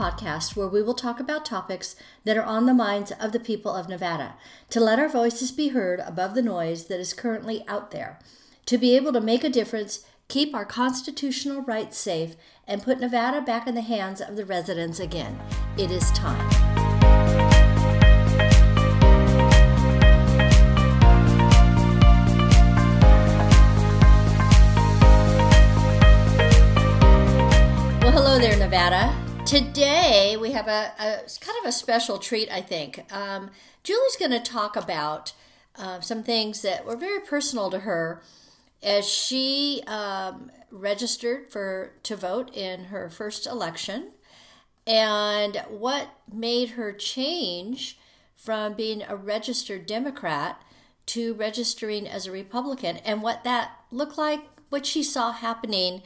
[0.00, 1.94] podcast where we will talk about topics
[2.24, 4.34] that are on the minds of the people of Nevada,
[4.70, 8.18] to let our voices be heard above the noise that is currently out there,
[8.64, 12.36] to be able to make a difference, keep our constitutional rights safe,
[12.66, 15.38] and put Nevada back in the hands of the residents again.
[15.76, 16.48] It is time.
[28.00, 29.29] Well, hello there, Nevada.
[29.50, 33.12] Today we have a, a kind of a special treat, I think.
[33.12, 33.50] Um,
[33.82, 35.32] Julie's going to talk about
[35.74, 38.22] uh, some things that were very personal to her
[38.80, 44.12] as she um, registered for to vote in her first election,
[44.86, 47.98] and what made her change
[48.36, 50.62] from being a registered Democrat
[51.06, 56.02] to registering as a Republican, and what that looked like, what she saw happening.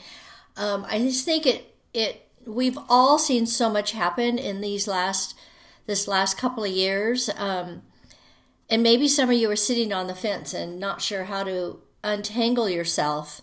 [0.56, 5.38] Um, I just think it it we've all seen so much happen in these last
[5.86, 7.82] this last couple of years um,
[8.70, 11.78] and maybe some of you are sitting on the fence and not sure how to
[12.02, 13.42] untangle yourself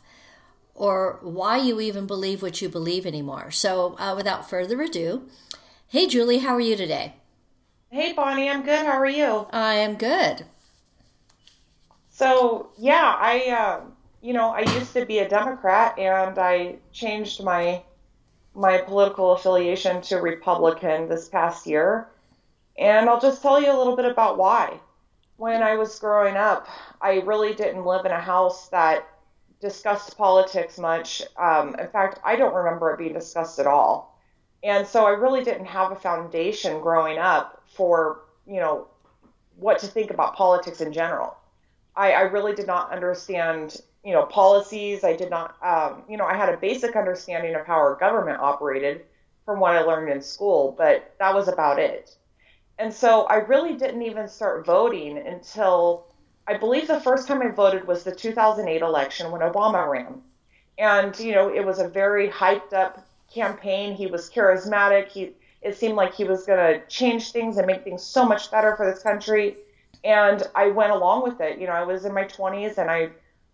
[0.74, 5.28] or why you even believe what you believe anymore so uh, without further ado
[5.90, 7.14] hey julie how are you today
[7.94, 8.86] Hey Bonnie, I'm good.
[8.86, 9.48] How are you?
[9.52, 10.46] i am good
[12.10, 13.82] So, yeah, I, uh,
[14.22, 17.84] you know, I used to be a Democrat and I changed my
[18.54, 22.08] my political affiliation to Republican this past year.
[22.78, 24.80] And I'll just tell you a little bit about why.
[25.38, 26.68] When I was growing up,
[27.02, 29.08] I really didn't live in a house that
[29.60, 31.22] discussed politics much.
[31.38, 34.20] Um, in fact, I don't remember it being discussed at all.
[34.64, 38.88] And so I really didn't have a foundation growing up for, you know,
[39.56, 41.36] what to think about politics in general.
[41.96, 45.04] I, I really did not understand, you know, policies.
[45.04, 48.40] I did not, um, you know, I had a basic understanding of how our government
[48.40, 49.06] operated
[49.46, 52.16] from what I learned in school, but that was about it.
[52.80, 56.06] And so I really didn't even start voting until
[56.48, 60.22] I believe the first time I voted was the 2008 election when Obama ran.
[60.78, 63.94] And, you know, it was a very hyped up campaign.
[63.96, 65.10] He was charismatic.
[65.10, 68.50] He, it seemed like he was going to change things and make things so much
[68.50, 69.58] better for this country.
[70.04, 71.60] And I went along with it.
[71.60, 73.10] You know, I was in my 20s and I,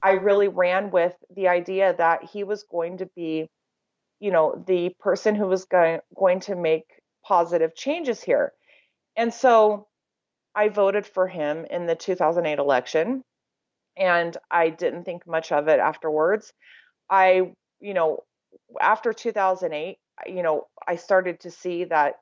[0.08, 3.50] I really ran with the idea that he was going to be,
[4.22, 6.86] you know, the person who was going, going to make
[7.26, 8.54] positive changes here.
[9.18, 9.88] And so
[10.56, 13.22] I voted for him in the 2008 election
[13.98, 16.54] and I didn't think much of it afterwards.
[17.10, 17.52] I,
[17.82, 18.24] you know,
[18.80, 22.16] after 2008, you know, I started to see that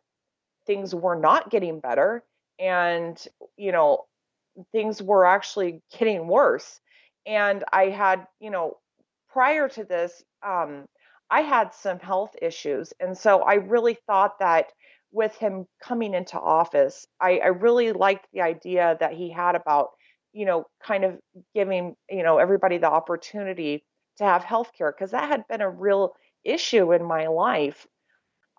[0.66, 2.24] things were not getting better
[2.58, 3.24] and,
[3.58, 4.06] you know,
[4.72, 6.80] things were actually getting worse.
[7.26, 8.78] And I had, you know,
[9.30, 10.86] prior to this, um,
[11.30, 12.94] I had some health issues.
[13.00, 14.72] And so I really thought that
[15.12, 19.90] with him coming into office, I, I really liked the idea that he had about,
[20.34, 21.20] you know, kind of
[21.56, 23.84] giving, you know, everybody the opportunity
[24.18, 26.14] to have health care because that had been a real
[26.44, 27.88] issue in my life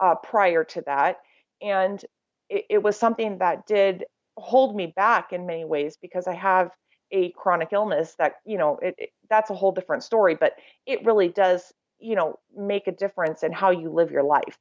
[0.00, 1.16] uh, prior to that.
[1.62, 2.04] And
[2.48, 4.04] it, it was something that did
[4.36, 6.70] hold me back in many ways because I have
[7.10, 10.54] a chronic illness that, you know, it, it, that's a whole different story, but
[10.86, 14.58] it really does, you know, make a difference in how you live your life.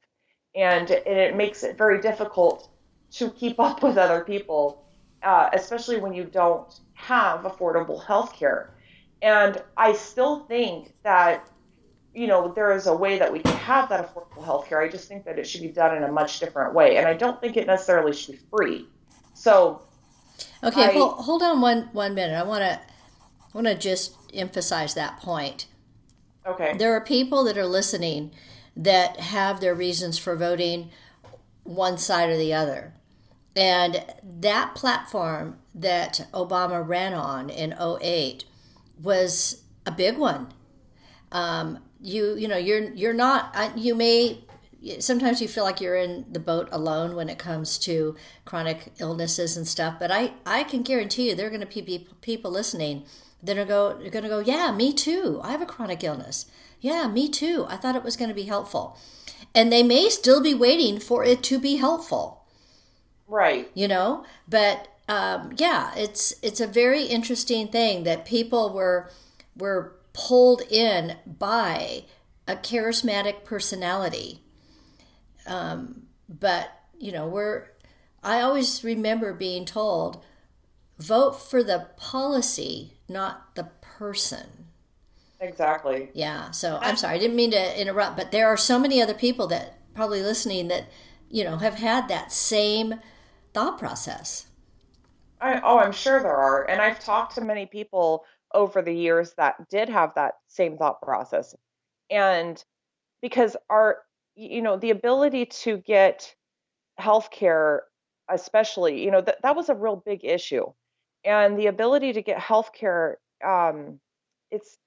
[0.54, 2.70] And, and it makes it very difficult
[3.12, 4.84] to keep up with other people,
[5.22, 8.74] uh, especially when you don't have affordable health care.
[9.22, 11.48] And I still think that,
[12.14, 14.80] you know, there is a way that we can have that affordable health care.
[14.80, 16.96] I just think that it should be done in a much different way.
[16.96, 18.86] And I don't think it necessarily should be free.
[19.34, 19.82] So,
[20.62, 22.80] okay I- hold, hold on one one minute i want to
[23.52, 25.66] want to just emphasize that point
[26.46, 26.76] okay.
[26.76, 28.32] there are people that are listening
[28.76, 30.90] that have their reasons for voting
[31.64, 32.92] one side or the other.
[33.56, 38.44] And that platform that Obama ran on in 08
[39.02, 40.52] was a big one.
[41.32, 44.44] Um, you you know you're you're not you may
[44.98, 49.56] sometimes you feel like you're in the boat alone when it comes to chronic illnesses
[49.56, 53.04] and stuff but I I can guarantee you there are going to be people listening
[53.42, 55.40] that are go are going to go yeah me too.
[55.42, 56.46] I have a chronic illness.
[56.80, 57.66] Yeah me too.
[57.68, 58.98] I thought it was going to be helpful.
[59.54, 62.44] And they may still be waiting for it to be helpful.
[63.28, 63.70] Right.
[63.74, 64.24] you know?
[64.48, 69.10] But um, yeah it's it's a very interesting thing that people were
[69.56, 72.04] were pulled in by
[72.48, 74.42] a charismatic personality
[75.46, 77.68] um, but you know we're
[78.22, 80.22] i always remember being told
[80.98, 84.66] vote for the policy not the person
[85.40, 86.10] Exactly.
[86.14, 89.14] yeah so i'm sorry i didn't mean to interrupt but there are so many other
[89.14, 90.86] people that probably listening that
[91.28, 92.94] you know have had that same
[93.52, 94.46] thought process.
[95.40, 99.34] I, oh, I'm sure there are, and I've talked to many people over the years
[99.36, 101.54] that did have that same thought process,
[102.10, 102.62] and
[103.22, 103.98] because our
[104.36, 106.34] you know the ability to get
[107.00, 107.80] healthcare
[108.28, 110.66] especially you know that that was a real big issue
[111.24, 113.98] and the ability to get healthcare um
[114.50, 114.78] it's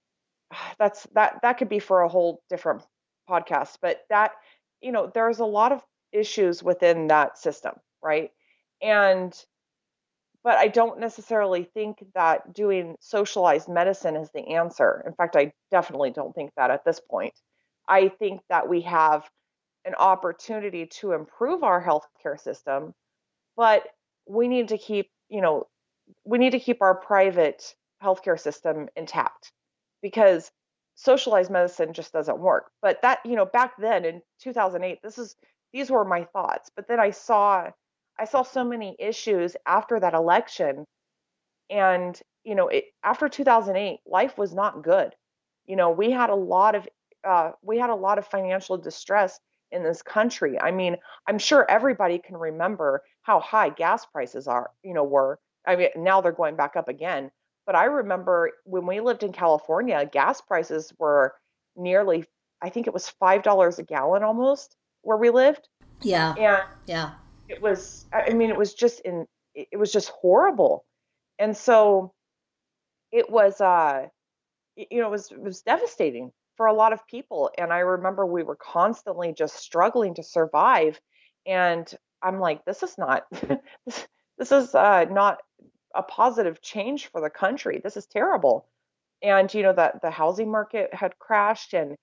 [0.79, 2.81] that's that that could be for a whole different
[3.29, 4.31] podcast but that
[4.81, 8.31] you know there's a lot of issues within that system right
[8.81, 9.33] and
[10.43, 15.03] but I don't necessarily think that doing socialized medicine is the answer.
[15.05, 17.33] In fact, I definitely don't think that at this point.
[17.89, 19.29] I think that we have
[19.85, 22.93] an opportunity to improve our healthcare system,
[23.57, 23.87] but
[24.27, 25.67] we need to keep, you know,
[26.23, 29.51] we need to keep our private healthcare system intact
[30.01, 30.51] because
[30.95, 32.71] socialized medicine just doesn't work.
[32.81, 35.35] But that, you know, back then in 2008, this is
[35.73, 36.69] these were my thoughts.
[36.75, 37.69] But then I saw
[38.19, 40.85] I saw so many issues after that election
[41.69, 45.15] and you know, it, after 2008, life was not good.
[45.67, 46.87] You know, we had a lot of
[47.27, 49.39] uh, we had a lot of financial distress
[49.71, 50.59] in this country.
[50.59, 55.39] I mean, I'm sure everybody can remember how high gas prices are, you know, were.
[55.67, 57.31] I mean, now they're going back up again.
[57.65, 61.35] But I remember when we lived in California, gas prices were
[61.75, 62.25] nearly,
[62.61, 65.67] I think it was $5 a gallon almost where we lived.
[66.01, 66.33] Yeah.
[66.33, 67.11] And yeah.
[67.47, 70.85] It was, I mean, it was just in, it was just horrible.
[71.37, 72.13] And so
[73.11, 74.07] it was, uh,
[74.75, 77.49] you know, it was, it was devastating for a lot of people.
[77.57, 80.99] And I remember we were constantly just struggling to survive.
[81.47, 81.89] And
[82.21, 83.23] I'm like, this is not,
[84.37, 85.37] this, is uh, not
[85.95, 87.79] a positive change for the country.
[87.81, 88.65] This is terrible.
[89.23, 91.95] And, you know, that the housing market had crashed and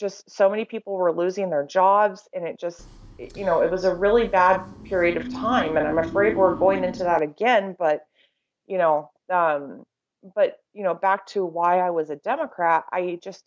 [0.00, 2.30] just so many people were losing their jobs.
[2.32, 2.86] And it just,
[3.18, 5.76] you know, it was a really bad period of time.
[5.76, 7.76] And I'm afraid we're going into that again.
[7.78, 8.06] But,
[8.66, 9.84] you know, um,
[10.34, 13.44] but, you know, back to why I was a Democrat, I just,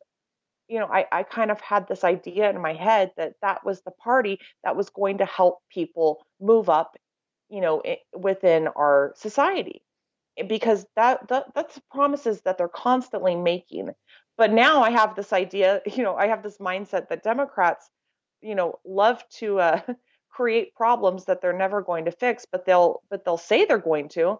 [0.71, 3.81] you know, I, I kind of had this idea in my head that that was
[3.81, 6.95] the party that was going to help people move up,
[7.49, 7.83] you know,
[8.17, 9.81] within our society,
[10.37, 13.89] eh, because that, that that's promises that they're constantly making.
[14.37, 17.89] But now I have this idea, you know, I have this mindset that Democrats,
[18.41, 19.81] you know, love to uh,
[20.29, 24.07] create problems that they're never going to fix, but they'll but they'll say they're going
[24.09, 24.39] to.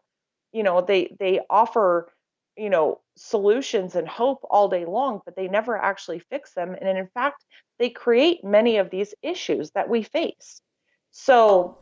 [0.54, 2.14] You know, they they offer
[2.58, 6.98] you know solutions and hope all day long but they never actually fix them and
[6.98, 7.46] in fact
[7.80, 10.62] they create many of these issues that we face.
[11.10, 11.78] So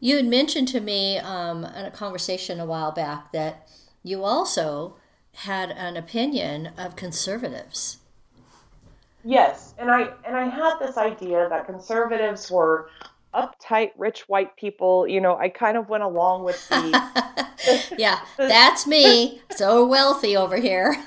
[0.00, 3.68] you had mentioned to me um, in a conversation a while back that
[4.02, 4.96] you also
[5.34, 7.98] had an opinion of conservatives.
[9.22, 12.90] Yes and i and i had this idea that conservatives were
[13.34, 17.44] uptight rich white people you know i kind of went along with the
[17.98, 19.40] yeah that's me.
[19.50, 20.96] So wealthy over here.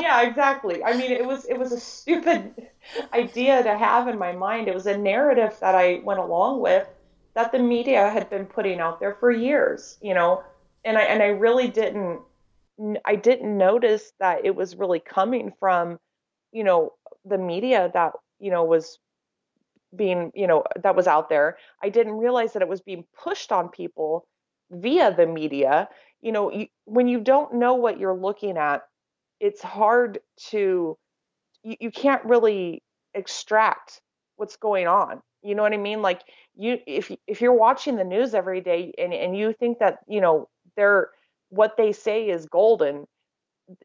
[0.00, 0.82] Yeah exactly.
[0.82, 2.52] I mean it was it was a stupid
[3.14, 4.66] idea to have in my mind.
[4.66, 6.86] It was a narrative that i went along with
[7.34, 10.42] that the media had been putting out there for years you know?
[10.84, 12.20] And i and i really didn't
[13.04, 15.98] i didn't notice that it was really coming from
[16.50, 16.92] you know
[17.24, 18.98] the media that you know was
[19.94, 21.58] being, you know, that was out there.
[21.82, 24.26] I didn't realize that it was being pushed on people
[24.70, 25.88] via the media.
[26.20, 28.82] You know, you, when you don't know what you're looking at,
[29.40, 30.20] it's hard
[30.50, 30.96] to,
[31.62, 32.82] you, you can't really
[33.14, 34.00] extract
[34.36, 35.20] what's going on.
[35.42, 36.02] You know what I mean?
[36.02, 36.22] Like
[36.56, 40.20] you, if if you're watching the news every day and and you think that you
[40.20, 41.10] know they're
[41.48, 43.06] what they say is golden,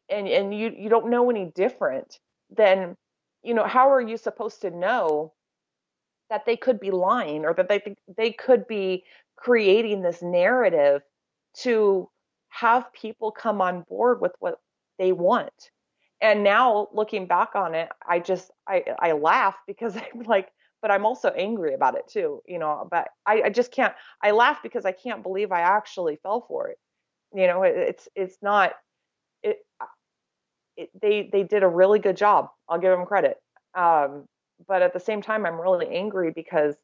[0.08, 2.18] and and you you don't know any different,
[2.50, 2.96] then
[3.42, 5.32] you know how are you supposed to know
[6.30, 9.04] that they could be lying or that they they could be
[9.36, 11.02] creating this narrative
[11.62, 12.08] to
[12.50, 14.56] have people come on board with what
[14.98, 15.70] they want.
[16.20, 20.50] And now looking back on it, I just I I laugh because I'm like,
[20.82, 22.86] but I'm also angry about it too, you know.
[22.90, 23.94] But I, I just can't.
[24.22, 26.78] I laugh because I can't believe I actually fell for it.
[27.34, 28.72] You know, it, it's it's not
[29.42, 29.58] it,
[30.76, 30.90] it.
[31.00, 32.48] They they did a really good job.
[32.68, 33.36] I'll give them credit.
[33.74, 34.26] Um,
[34.66, 36.74] but at the same time i'm really angry because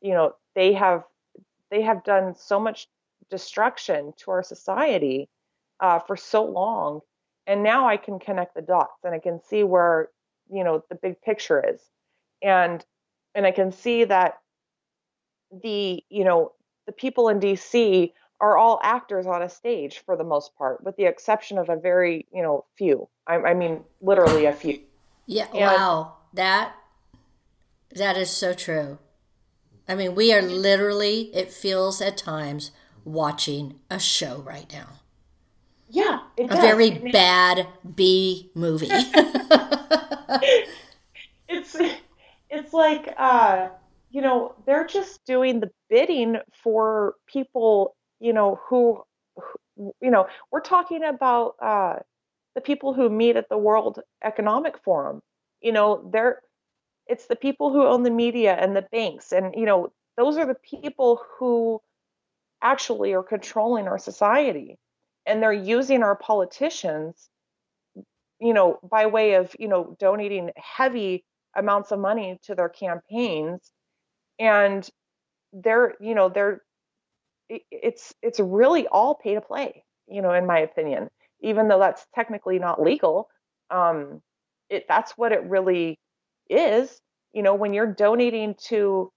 [0.00, 1.04] you know they have
[1.70, 2.88] they have done so much
[3.30, 5.28] destruction to our society
[5.80, 7.00] uh, for so long
[7.46, 10.08] and now i can connect the dots and i can see where
[10.50, 11.80] you know the big picture is.
[12.42, 12.84] And
[13.34, 14.38] and i can see that
[15.62, 16.52] the you know
[16.86, 20.96] the people in dc are all actors on a stage for the most part with
[20.96, 23.08] the exception of a very you know few.
[23.26, 24.80] I, I mean literally a few.
[25.26, 26.14] Yeah and, wow.
[26.34, 26.74] That
[27.94, 28.98] That is so true.
[29.88, 32.70] I mean, we are literally, it feels at times,
[33.04, 35.00] watching a show right now.
[35.88, 36.58] Yeah, A does.
[36.58, 38.88] very I mean, bad B movie.
[41.48, 41.76] it's
[42.50, 43.68] it's like uh
[44.10, 49.02] you know they're just doing the bidding for people you know who,
[49.76, 51.96] who you know we're talking about uh
[52.54, 55.22] the people who meet at the World Economic Forum
[55.62, 56.42] you know they're
[57.08, 60.46] it's the people who own the media and the banks and you know those are
[60.46, 61.80] the people who
[62.62, 64.76] actually are controlling our society
[65.26, 67.30] and they're using our politicians
[68.40, 71.24] you know, by way of, you know, donating heavy
[71.56, 73.72] amounts of money to their campaigns.
[74.38, 74.88] And
[75.52, 76.62] they're, you know, they're,
[77.48, 81.08] it's, it's really all pay to play, you know, in my opinion,
[81.40, 83.28] even though that's technically not legal.
[83.70, 84.22] Um,
[84.70, 85.98] it, that's what it really
[86.48, 87.00] is.
[87.32, 89.12] You know, when you're donating to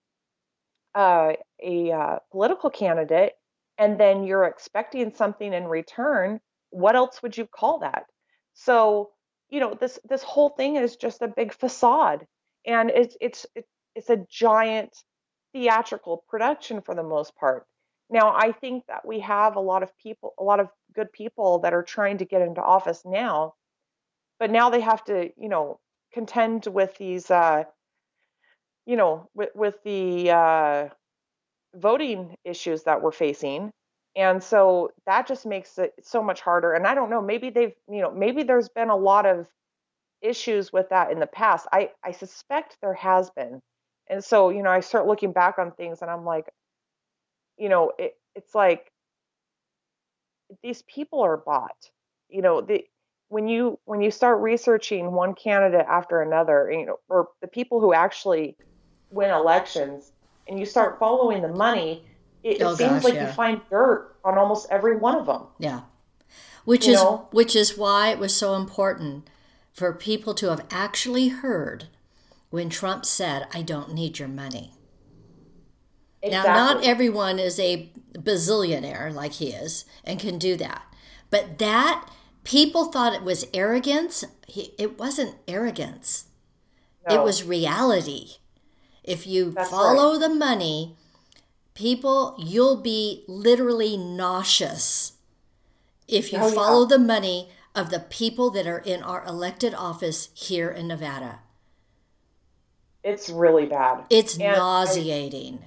[0.96, 1.34] uh,
[1.64, 3.34] a uh, political candidate
[3.78, 8.06] and then you're expecting something in return, what else would you call that?
[8.54, 9.12] So,
[9.50, 12.26] you know, this this whole thing is just a big facade,
[12.66, 13.46] and it's it's
[13.96, 14.96] it's a giant
[15.54, 17.66] theatrical production for the most part.
[18.10, 21.60] Now, I think that we have a lot of people, a lot of good people
[21.60, 23.54] that are trying to get into office now,
[24.40, 25.80] but now they have to, you know,
[26.14, 27.64] contend with these, uh,
[28.86, 30.90] you know, with with the uh,
[31.76, 33.72] voting issues that we're facing.
[34.16, 36.74] And so that just makes it so much harder.
[36.74, 39.48] And I don't know, maybe they've, you know, maybe there's been a lot of
[40.22, 41.68] issues with that in the past.
[41.72, 43.62] I, I suspect there has been.
[44.10, 46.50] And so, you know, I start looking back on things and I'm like,
[47.58, 48.92] you know, it, it's like
[50.62, 51.90] these people are bought.
[52.28, 52.84] You know, the
[53.32, 57.80] when you when you start researching one candidate after another, you know, or the people
[57.80, 58.58] who actually
[59.10, 60.12] win elections,
[60.48, 62.04] and you start following the money,
[62.44, 63.28] it, it Oh, seems gosh, like yeah.
[63.28, 65.44] you find dirt on almost every one of them.
[65.60, 65.82] yeah.
[66.66, 67.28] Which You is know?
[67.32, 69.30] which is why it was so important
[69.72, 71.88] for people to have actually heard
[72.50, 74.74] when Trump said, "I don't need your money."
[76.24, 80.84] Now, not everyone is a bazillionaire like he is and can do that.
[81.32, 82.08] But that,
[82.44, 84.24] people thought it was arrogance.
[84.48, 86.26] He, it wasn't arrogance,
[87.10, 88.32] it was reality.
[89.04, 90.96] If you That's follow the money,
[91.74, 95.14] people, you'll be literally nauseous
[96.08, 96.54] if you Oh, yeah.
[96.54, 101.40] follow the money of the people that are in our elected office here in Nevada.
[103.04, 104.04] it's really bad.
[104.10, 105.64] It's And I- nauseating.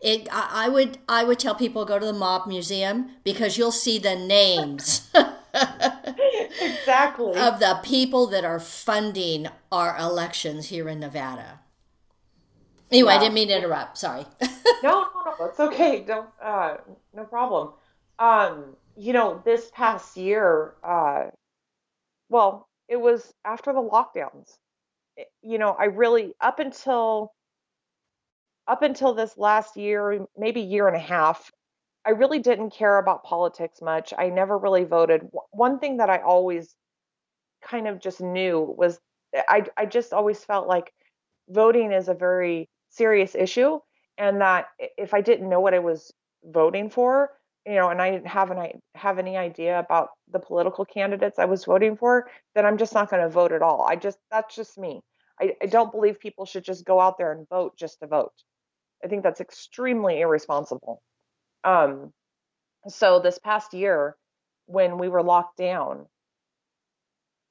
[0.00, 3.72] It, I, I would I would tell people go to the mob museum because you'll
[3.72, 5.10] see the names
[6.60, 7.38] exactly.
[7.38, 11.60] of the people that are funding our elections here in Nevada.
[12.90, 13.98] Anyway, I didn't mean to interrupt.
[13.98, 14.24] Sorry.
[14.82, 16.00] no, no, no, it's okay.
[16.00, 16.76] Don't, uh,
[17.14, 17.72] no problem.
[18.18, 21.24] Um, you know, this past year, uh,
[22.30, 24.56] well, it was after the lockdowns.
[25.16, 27.32] It- You know, I really up until
[28.66, 31.50] up until this last year, maybe year and a half,
[32.08, 34.14] I really didn't care about politics much.
[34.16, 35.28] I never really voted.
[35.50, 36.74] One thing that I always
[37.62, 38.98] kind of just knew was
[39.34, 40.90] eh, I I just always felt like
[41.50, 43.80] voting is a very serious issue
[44.16, 46.10] and that if I didn't know what I was
[46.44, 47.30] voting for,
[47.66, 51.38] you know, and I didn't have an I have any idea about the political candidates
[51.38, 53.82] I was voting for, then I'm just not going to vote at all.
[53.82, 55.02] I just that's just me.
[55.40, 58.32] I, I don't believe people should just go out there and vote just to vote.
[59.04, 61.02] I think that's extremely irresponsible.
[61.64, 62.12] Um,
[62.88, 64.16] so this past year,
[64.66, 66.06] when we were locked down,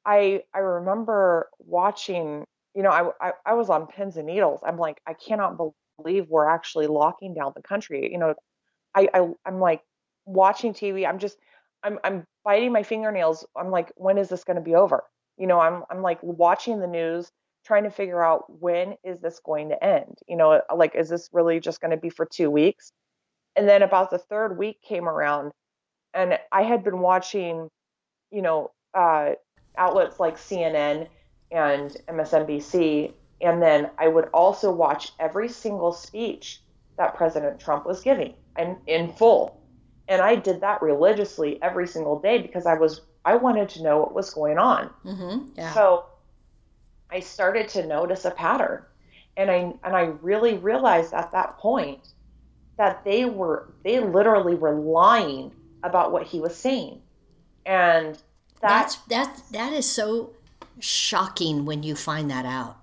[0.05, 2.45] I I remember watching.
[2.75, 4.61] You know, I, I I was on pins and needles.
[4.65, 5.57] I'm like, I cannot
[5.99, 8.11] believe we're actually locking down the country.
[8.11, 8.35] You know,
[8.95, 9.81] I, I I'm like
[10.25, 11.07] watching TV.
[11.07, 11.37] I'm just
[11.83, 13.45] I'm I'm biting my fingernails.
[13.55, 15.03] I'm like, when is this going to be over?
[15.37, 17.31] You know, I'm I'm like watching the news,
[17.65, 20.17] trying to figure out when is this going to end?
[20.27, 22.91] You know, like is this really just going to be for 2 weeks?
[23.57, 25.51] And then about the third week came around
[26.13, 27.69] and I had been watching,
[28.31, 29.33] you know, uh
[29.77, 31.07] outlets like CNN
[31.51, 36.61] and MSNBC and then I would also watch every single speech
[36.97, 39.59] that President Trump was giving and in full.
[40.07, 43.99] And I did that religiously every single day because I was I wanted to know
[43.99, 44.87] what was going on.
[45.03, 45.73] hmm Yeah.
[45.73, 46.05] So
[47.11, 48.83] I started to notice a pattern.
[49.35, 52.07] And I and I really realized at that point
[52.77, 55.53] that they were they literally were lying
[55.83, 57.01] about what he was saying.
[57.65, 58.21] And
[58.61, 60.35] that That's that that is so
[60.79, 62.77] shocking when you find that out.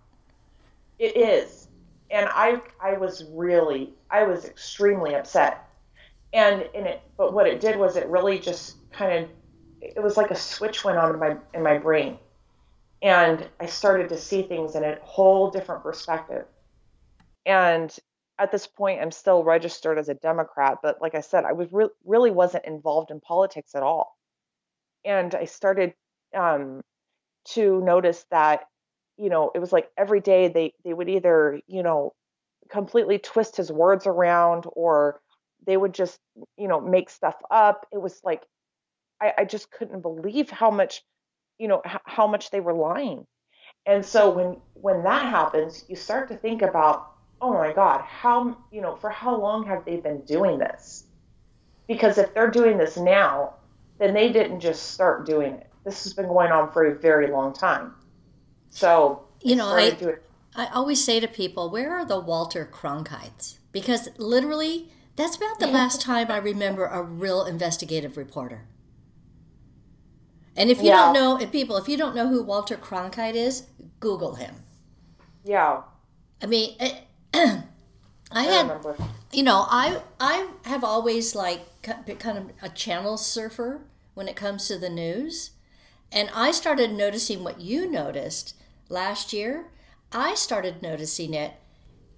[0.98, 1.68] it is.
[2.10, 5.68] and I I was really I was extremely upset.
[6.32, 9.30] And in it but what it did was it really just kind of
[9.80, 12.18] it was like a switch went on in my in my brain.
[13.02, 16.46] And I started to see things in a whole different perspective.
[17.46, 17.96] And
[18.38, 21.68] at this point I'm still registered as a Democrat, but like I said, I was
[21.72, 24.16] re- really wasn't involved in politics at all.
[25.04, 25.94] And I started
[26.34, 26.82] um,
[27.46, 28.66] to notice that
[29.16, 32.12] you know it was like every day they they would either you know
[32.70, 35.20] completely twist his words around or
[35.66, 36.18] they would just
[36.56, 38.42] you know make stuff up it was like
[39.20, 41.02] i, I just couldn't believe how much
[41.58, 43.26] you know h- how much they were lying
[43.86, 47.13] and so when when that happens you start to think about
[47.44, 51.04] oh my god how you know for how long have they been doing this
[51.86, 53.54] because if they're doing this now
[53.98, 57.30] then they didn't just start doing it this has been going on for a very
[57.30, 57.94] long time.
[58.70, 59.96] So, you know, I,
[60.56, 63.58] I always say to people, where are the Walter Cronkites?
[63.70, 68.66] Because literally, that's about the last time I remember a real investigative reporter.
[70.56, 70.96] And if you yeah.
[70.96, 73.64] don't know, if people, if you don't know who Walter Cronkite is,
[74.00, 74.54] Google him.
[75.44, 75.82] Yeah.
[76.40, 77.62] I mean, it, I,
[78.30, 78.96] I had, remember.
[79.32, 83.82] you know, I I have always like kind of a channel surfer
[84.14, 85.50] when it comes to the news.
[86.12, 88.54] And I started noticing what you noticed
[88.88, 89.66] last year.
[90.12, 91.54] I started noticing it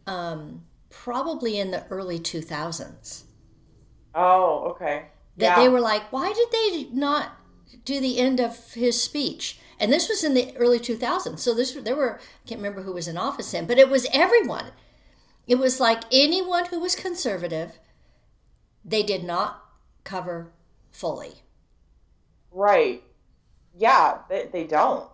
[0.06, 3.22] um, probably in the early 2000s.
[4.14, 5.06] Oh, okay.
[5.38, 5.62] That yeah.
[5.62, 7.32] they were like, why did they not
[7.84, 9.58] do the end of his speech?
[9.78, 11.38] And this was in the early 2000s.
[11.38, 14.06] So this there were I can't remember who was in office then, but it was
[14.12, 14.66] everyone.
[15.46, 17.78] It was like anyone who was conservative,
[18.84, 19.62] they did not
[20.04, 20.52] cover
[20.90, 21.42] fully.
[22.50, 23.02] Right
[23.76, 25.08] yeah, they, they don't.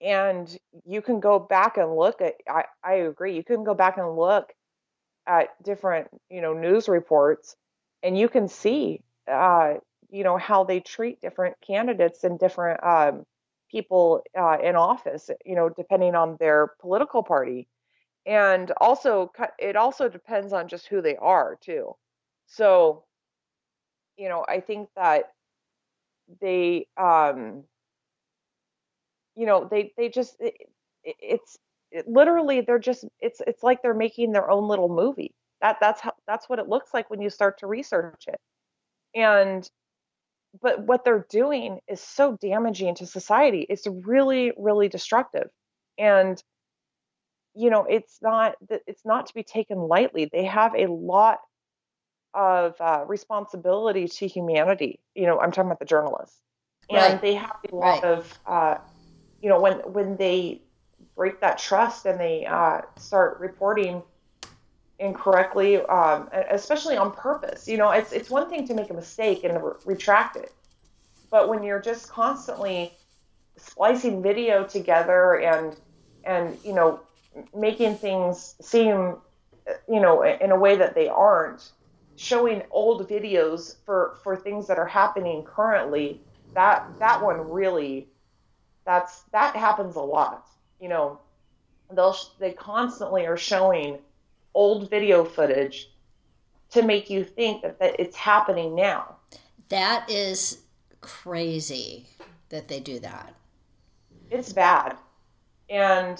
[0.00, 3.98] And you can go back and look at, I, I agree, you can go back
[3.98, 4.52] and look
[5.26, 7.54] at different, you know, news reports
[8.02, 9.74] and you can see, uh,
[10.10, 13.24] you know, how they treat different candidates and different um,
[13.70, 17.68] people uh, in office, you know, depending on their political party.
[18.26, 21.96] And also, it also depends on just who they are, too.
[22.46, 23.04] So,
[24.16, 25.32] you know, I think that
[26.40, 27.64] they, um,
[29.34, 30.54] you know they they just it,
[31.04, 31.58] it's
[31.90, 35.32] it, literally they're just it's it's like they're making their own little movie.
[35.60, 38.40] That that's how that's what it looks like when you start to research it.
[39.18, 39.68] And
[40.60, 43.66] but what they're doing is so damaging to society.
[43.68, 45.50] It's really really destructive.
[45.98, 46.42] And
[47.54, 48.54] you know it's not
[48.86, 51.40] it's not to be taken lightly they have a lot
[52.34, 56.38] of uh, responsibility to humanity you know i'm talking about the journalists
[56.90, 57.22] and right.
[57.22, 58.04] they have a lot right.
[58.04, 58.76] of uh,
[59.42, 60.62] you know, when when they
[61.16, 64.02] break that trust and they uh, start reporting
[64.98, 67.66] incorrectly, um, especially on purpose.
[67.66, 70.52] You know, it's it's one thing to make a mistake and re- retract it,
[71.30, 72.92] but when you're just constantly
[73.56, 75.76] splicing video together and
[76.24, 77.00] and you know
[77.54, 79.16] making things seem
[79.88, 81.70] you know in a way that they aren't
[82.16, 86.20] showing old videos for for things that are happening currently
[86.54, 88.08] that that one really
[88.84, 90.46] that's that happens a lot.
[90.80, 91.20] You know,
[91.90, 93.98] they'll they constantly are showing
[94.54, 95.90] old video footage
[96.70, 99.16] to make you think that, that it's happening now.
[99.68, 100.62] That is
[101.00, 102.06] crazy
[102.48, 103.34] that they do that.
[104.30, 104.96] It's bad.
[105.68, 106.18] And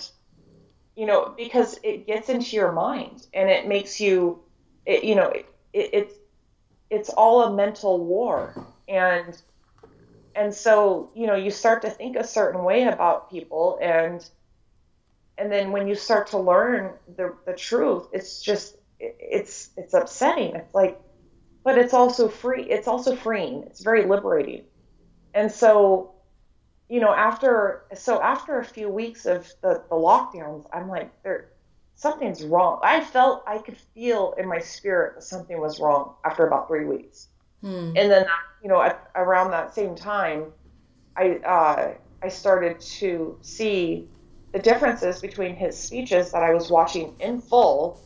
[0.96, 4.40] you know, because it gets into your mind and it makes you
[4.86, 6.14] it, you know, it, it, it's
[6.90, 8.66] it's all a mental war.
[8.88, 9.40] And
[10.34, 14.28] and so you know you start to think a certain way about people and
[15.38, 20.54] and then when you start to learn the the truth it's just it's it's upsetting.
[20.54, 21.00] It's like
[21.64, 23.64] but it's also free it's also freeing.
[23.64, 24.64] It's very liberating.
[25.34, 26.11] And so
[26.92, 31.50] you know after so after a few weeks of the the lockdowns i'm like there
[31.94, 36.46] something's wrong i felt i could feel in my spirit that something was wrong after
[36.46, 37.28] about three weeks
[37.62, 37.92] Hmm.
[37.96, 38.26] And then,
[38.62, 40.46] you know, at, around that same time,
[41.16, 44.08] I uh, I started to see
[44.52, 48.00] the differences between his speeches that I was watching in full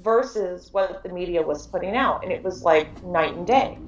[0.00, 3.78] versus what the media was putting out, and it was like night and day.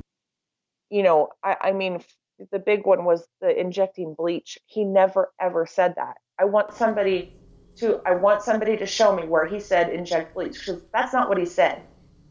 [0.88, 2.02] You know, I, I mean,
[2.50, 4.58] the big one was the injecting bleach.
[4.66, 6.16] He never ever said that.
[6.38, 7.34] I want somebody
[7.76, 11.28] to I want somebody to show me where he said inject bleach because that's not
[11.28, 11.82] what he said.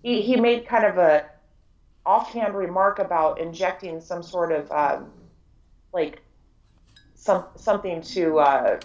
[0.04, 1.26] He he made kind of a
[2.06, 5.12] offhand remark about injecting some sort of um,
[5.94, 6.22] like
[7.16, 8.80] some something to uh,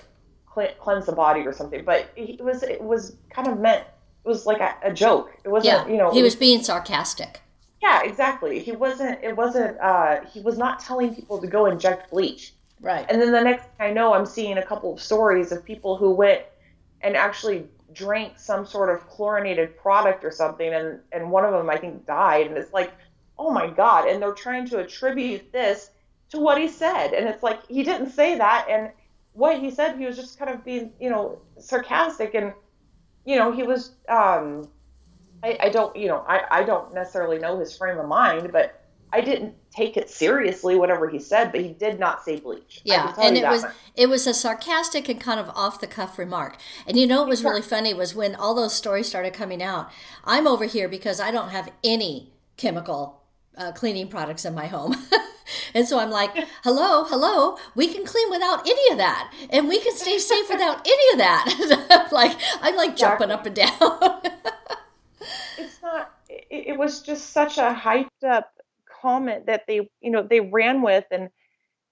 [0.46, 3.84] cleanse the body or something, but it was it was kind of meant
[4.24, 5.30] it was like a, a joke.
[5.44, 5.92] It wasn't, yeah.
[5.92, 7.40] you know, he was being sarcastic.
[7.84, 8.60] Yeah, exactly.
[8.60, 9.22] He wasn't.
[9.22, 9.78] It wasn't.
[9.78, 12.54] Uh, he was not telling people to go inject bleach.
[12.80, 13.04] Right.
[13.10, 15.98] And then the next thing I know, I'm seeing a couple of stories of people
[15.98, 16.42] who went
[17.02, 21.68] and actually drank some sort of chlorinated product or something, and and one of them
[21.68, 22.46] I think died.
[22.46, 22.90] And it's like,
[23.38, 24.08] oh my god!
[24.08, 25.90] And they're trying to attribute this
[26.30, 28.92] to what he said, and it's like he didn't say that, and
[29.34, 32.54] what he said, he was just kind of being, you know, sarcastic, and
[33.26, 33.90] you know, he was.
[34.08, 34.68] Um,
[35.44, 38.80] I, I don't, you know, I, I don't necessarily know his frame of mind, but
[39.12, 42.80] I didn't take it seriously, whatever he said, but he did not say bleach.
[42.82, 43.74] Yeah, and it was much.
[43.94, 46.56] it was a sarcastic and kind of off the cuff remark.
[46.86, 49.90] And you know what was really funny was when all those stories started coming out.
[50.24, 53.22] I'm over here because I don't have any chemical
[53.56, 54.96] uh, cleaning products in my home.
[55.74, 56.32] and so I'm like,
[56.64, 59.32] hello, hello, we can clean without any of that.
[59.50, 62.08] And we can stay safe without any of that.
[62.12, 64.22] like, I'm like jumping up and down.
[65.58, 68.52] It's not, it, it was just such a hyped up
[69.02, 71.28] comment that they, you know, they ran with and,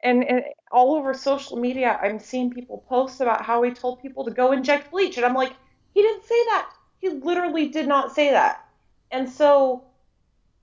[0.02, 4.24] and, and all over social media, I'm seeing people post about how he told people
[4.24, 5.16] to go inject bleach.
[5.16, 5.52] And I'm like,
[5.94, 6.72] he didn't say that.
[6.98, 8.64] He literally did not say that.
[9.10, 9.84] And so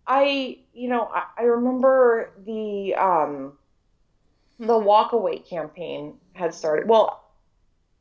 [0.08, 3.53] I, you know, I, I remember the um,
[4.60, 6.89] the walkaway campaign had started.
[6.89, 7.23] Well,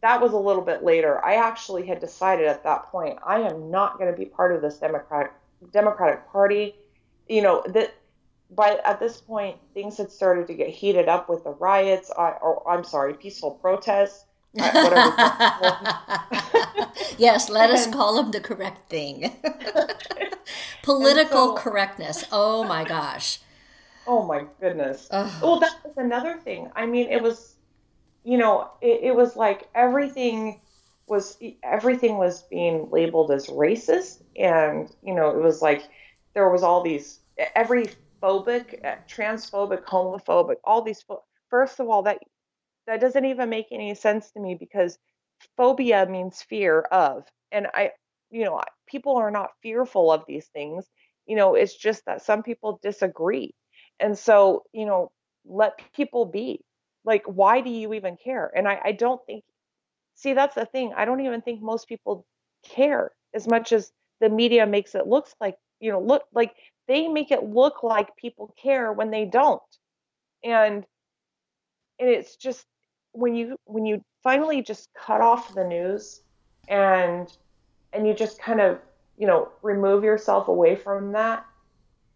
[0.01, 1.25] that was a little bit later.
[1.25, 4.63] I actually had decided at that point I am not going to be part of
[4.63, 5.33] this Democratic
[5.73, 6.75] Democratic Party.
[7.29, 7.95] You know that.
[8.51, 12.33] But at this point, things had started to get heated up with the riots, uh,
[12.41, 14.25] or I'm sorry, peaceful protests.
[17.19, 19.37] yes, let us call them the correct thing.
[20.83, 22.25] Political so, correctness.
[22.33, 23.41] Oh my gosh.
[24.07, 25.07] Oh my goodness.
[25.11, 25.31] Ugh.
[25.43, 26.71] Well, that was another thing.
[26.75, 27.57] I mean, it was,
[28.25, 30.61] you know, it, it was like everything
[31.07, 35.83] was everything was being labeled as racist, and you know, it was like
[36.35, 37.21] there was all these
[37.55, 37.87] every
[38.23, 41.05] phobic, eh, transphobic, homophobic, all these.
[41.51, 42.19] First of all, that
[42.87, 44.99] that doesn't even make any sense to me because
[45.57, 47.93] phobia means fear of, and I
[48.31, 50.87] you know, people are not fearful of these things.
[51.27, 53.55] You know, it's just that some people disagree.
[54.01, 55.13] And so, you know,
[55.47, 56.61] let people be.
[57.09, 58.53] Like, why do you even care?
[58.55, 59.43] And I, I don't think,
[60.15, 60.93] see, that's the thing.
[60.95, 62.27] I don't even think most people
[62.63, 63.91] care as much as
[64.21, 66.53] the media makes it looks like, you know, look like
[66.87, 69.63] they make it look like people care when they don't.
[70.45, 70.85] And,
[71.99, 72.67] and it's just
[73.13, 76.21] when you when you finally just cut off the news
[76.69, 77.33] and
[77.95, 78.79] and you just kind of,
[79.17, 81.47] you know, remove yourself away from that,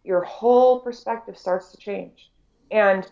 [0.03, 2.29] your whole perspective starts to change.
[2.69, 3.07] And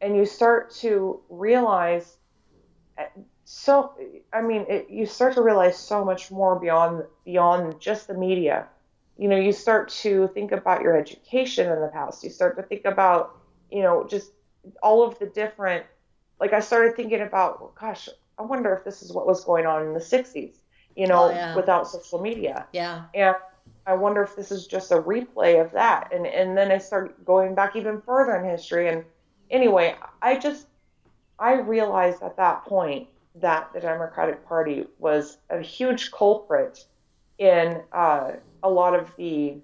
[0.00, 2.16] and you start to realize
[2.98, 3.06] eh,
[3.44, 3.94] so
[4.32, 8.68] I mean, it, you start to realize so much more beyond beyond just the media.
[9.18, 12.24] You know, you start to think about your education in the past.
[12.24, 13.36] You start to think about,
[13.70, 14.32] you know, just
[14.82, 15.84] all of the different
[16.38, 18.08] like I started thinking about, gosh,
[18.38, 20.54] I wonder if this is what was going on in the 60s
[20.96, 21.56] you know, oh, yeah.
[21.56, 22.66] without social media.
[22.72, 23.04] Yeah.
[23.14, 23.36] And
[23.86, 26.12] I wonder if this is just a replay of that.
[26.12, 28.88] And and then I start going back even further in history.
[28.88, 29.04] And
[29.50, 30.66] anyway, I just
[31.38, 36.84] I realized at that point that the Democratic Party was a huge culprit
[37.38, 38.32] in uh,
[38.62, 39.56] a lot of the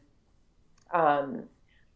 [0.92, 1.44] um,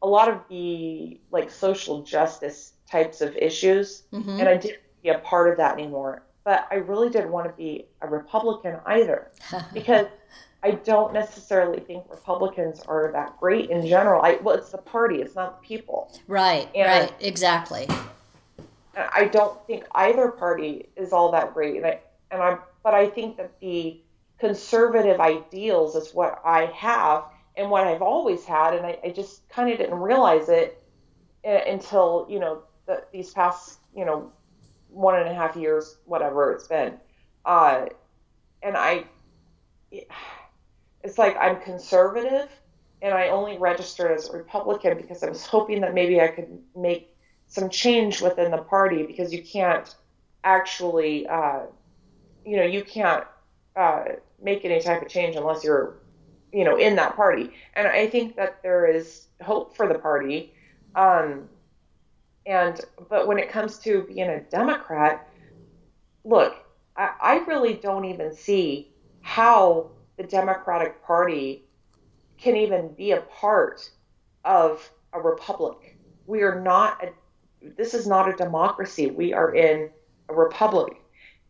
[0.03, 4.41] a lot of the like social justice types of issues, mm-hmm.
[4.41, 6.23] and I didn't be a part of that anymore.
[6.43, 9.31] But I really didn't want to be a Republican either.
[9.75, 10.07] Because
[10.63, 14.23] I don't necessarily think Republicans are that great in general.
[14.23, 16.13] I well, it's the party, it's not the people.
[16.27, 16.69] Right.
[16.75, 17.13] And right.
[17.21, 17.89] Exactly.
[18.97, 23.09] I don't think either party is all that great, and I and I but I
[23.09, 24.01] think that the
[24.39, 27.25] conservative ideals is what I have
[27.57, 30.83] and what I've always had, and I, I just kind of didn't realize it
[31.45, 34.33] uh, until you know the, these past you know
[34.89, 36.99] one and a half years, whatever it's been.
[37.45, 37.87] Uh,
[38.63, 39.05] and I,
[41.03, 42.49] it's like I'm conservative
[43.03, 46.59] and I only registered as a Republican because I was hoping that maybe I could
[46.77, 49.93] make some change within the party because you can't
[50.45, 51.63] actually, uh,
[52.45, 53.25] you know, you can't
[53.77, 54.05] uh,
[54.43, 55.97] make any type of change unless you're,
[56.53, 57.51] you know, in that party.
[57.75, 60.53] And I think that there is hope for the party.
[60.95, 61.49] Um,
[62.47, 65.29] and but when it comes to being a Democrat,
[66.25, 66.55] look,
[66.97, 71.65] I, I really don't even see how the Democratic Party
[72.37, 73.91] can even be a part
[74.45, 75.97] of a republic.
[76.27, 77.13] We are not a,
[77.63, 79.07] this is not a democracy.
[79.07, 79.89] We are in
[80.29, 81.01] a republic.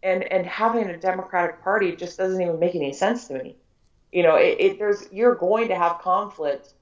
[0.04, 3.56] And and having a Democratic Party just doesn't even make any sense to me.
[4.12, 6.74] You know, it, it, there's you're going to have conflict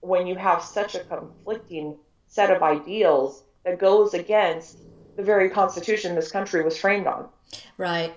[0.00, 1.96] when you have such a conflicting
[2.28, 4.78] set of ideals that goes against
[5.16, 7.28] the very constitution this country was framed on.
[7.76, 8.14] Right.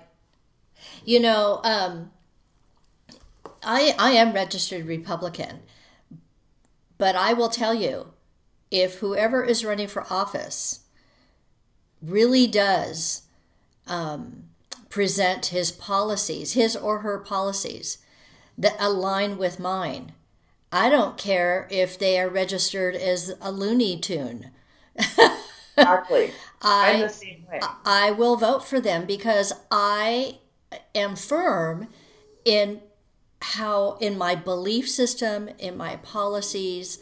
[1.03, 2.11] You know, um,
[3.65, 5.59] I I am registered Republican,
[6.97, 8.13] but I will tell you,
[8.71, 10.81] if whoever is running for office
[12.01, 13.23] really does
[13.87, 14.43] um,
[14.89, 17.97] present his policies, his or her policies
[18.57, 20.13] that align with mine.
[20.71, 24.51] I don't care if they are registered as a Looney Tune.
[24.95, 26.31] exactly.
[26.61, 27.59] I, I'm the same way.
[27.85, 30.39] I will vote for them because I
[30.93, 31.87] am firm
[32.43, 32.81] in
[33.53, 36.99] how, in my belief system, in my policies,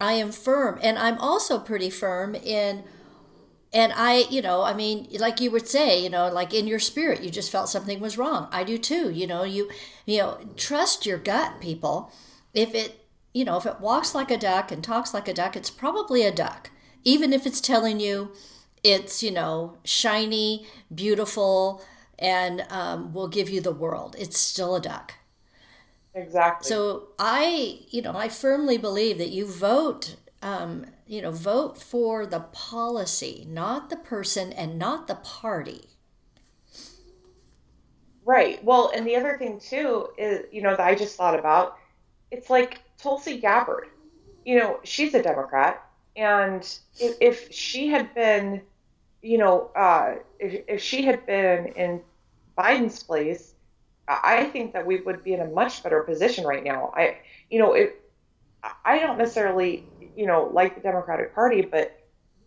[0.00, 0.78] I am firm.
[0.82, 2.84] And I'm also pretty firm in
[3.72, 6.80] and I, you know, I mean, like you would say, you know, like in your
[6.80, 8.48] spirit, you just felt something was wrong.
[8.50, 9.10] I do too.
[9.10, 9.70] You know, you,
[10.06, 12.12] you know, trust your gut, people.
[12.52, 15.54] If it, you know, if it walks like a duck and talks like a duck,
[15.54, 16.70] it's probably a duck.
[17.04, 18.32] Even if it's telling you
[18.82, 21.80] it's, you know, shiny, beautiful,
[22.18, 25.14] and um, will give you the world, it's still a duck.
[26.14, 26.68] Exactly.
[26.68, 32.26] So I, you know, I firmly believe that you vote um, you know, vote for
[32.26, 35.88] the policy, not the person and not the party.
[38.24, 38.62] Right.
[38.64, 41.76] Well, and the other thing too is, you know, that I just thought about,
[42.30, 43.88] it's like Tulsi Gabbard.
[44.44, 45.84] You know, she's a Democrat,
[46.16, 46.62] and
[46.98, 48.62] if, if she had been,
[49.20, 52.00] you know, uh, if, if she had been in
[52.56, 53.49] Biden's place,
[54.22, 56.92] I think that we would be in a much better position right now.
[56.94, 57.18] I,
[57.50, 58.00] you know, it,
[58.84, 61.96] I don't necessarily you know, like the Democratic Party, but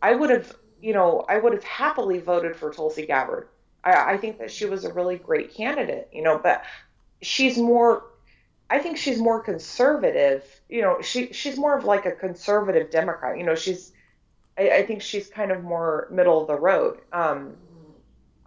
[0.01, 3.47] I would have, you know, I would have happily voted for Tulsi Gabbard.
[3.83, 6.63] I, I think that she was a really great candidate, you know, but
[7.21, 8.03] she's more,
[8.69, 10.45] I think she's more conservative.
[10.69, 13.37] You know, she she's more of like a conservative Democrat.
[13.37, 13.91] You know, she's,
[14.57, 16.99] I, I think she's kind of more middle of the road.
[17.11, 17.57] Um,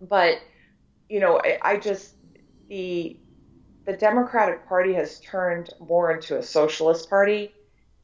[0.01, 0.39] but
[1.09, 2.16] you know, I, I just
[2.69, 3.17] the
[3.85, 7.53] the Democratic Party has turned more into a socialist party,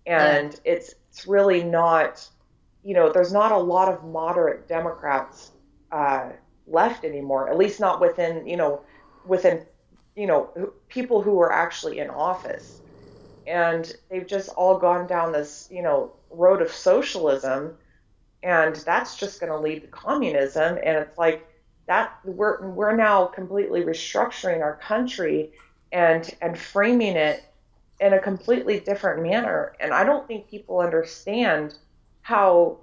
[0.06, 0.72] and yeah.
[0.72, 2.26] it's it's really not,
[2.84, 5.50] you know, there's not a lot of moderate Democrats
[5.90, 6.30] uh,
[6.66, 8.80] left anymore, at least not within, you know,
[9.26, 9.66] within,
[10.16, 12.80] you know, people who are actually in office.
[13.46, 17.76] And they've just all gone down this, you know, road of socialism,
[18.42, 20.78] and that's just going to lead to communism.
[20.82, 21.46] And it's like
[21.92, 25.52] that we're we're now completely restructuring our country
[25.92, 27.44] and and framing it
[28.00, 29.74] in a completely different manner.
[29.78, 31.74] And I don't think people understand
[32.22, 32.78] how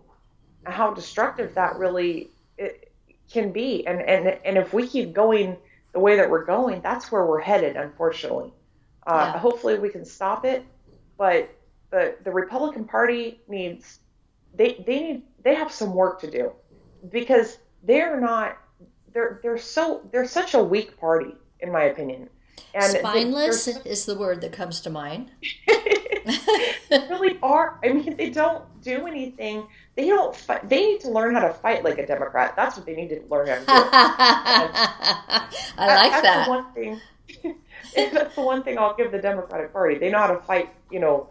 [0.64, 2.30] how destructive that really
[3.32, 3.88] can be.
[3.88, 5.58] And and and if we keep going
[5.92, 7.78] the way that we're going, that's where we're headed.
[7.78, 8.54] Unfortunately,
[9.08, 9.40] uh, yeah.
[9.40, 10.64] hopefully we can stop it.
[11.18, 11.50] But
[11.90, 14.02] the the Republican Party needs
[14.54, 16.52] they they need they have some work to do
[17.10, 18.58] because they're not
[19.14, 22.30] they're they're so they're such a weak party in my opinion
[22.74, 25.32] and Spineless is the word that comes to mind.
[25.68, 27.80] they really are.
[27.84, 29.68] I mean, they don't do anything.
[29.96, 30.36] They don't.
[30.36, 30.70] Fight.
[30.70, 32.56] They need to learn how to fight like a Democrat.
[32.56, 33.66] That's what they need to learn how to do.
[35.78, 36.46] I like that's that.
[36.46, 37.02] The one thing.
[38.14, 39.98] that's the one thing I'll give the Democratic Party.
[39.98, 40.70] They know how to fight.
[40.92, 41.30] You know,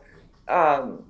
[0.48, 1.04] um,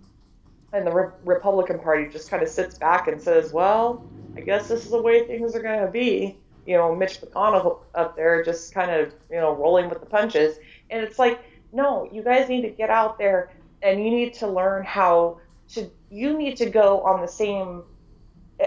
[0.72, 4.68] and the Re- Republican Party just kind of sits back and says, "Well, I guess
[4.68, 8.44] this is the way things are going to be." You know, Mitch McConnell up there
[8.44, 10.58] just kind of, you know, rolling with the punches.
[10.90, 13.50] And it's like, no, you guys need to get out there
[13.80, 17.84] and you need to learn how to, you need to go on the same,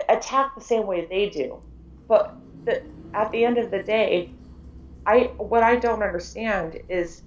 [0.09, 1.61] attack the same way they do.
[2.07, 2.35] But
[2.65, 2.81] the,
[3.13, 4.31] at the end of the day,
[5.05, 7.21] I, what I don't understand is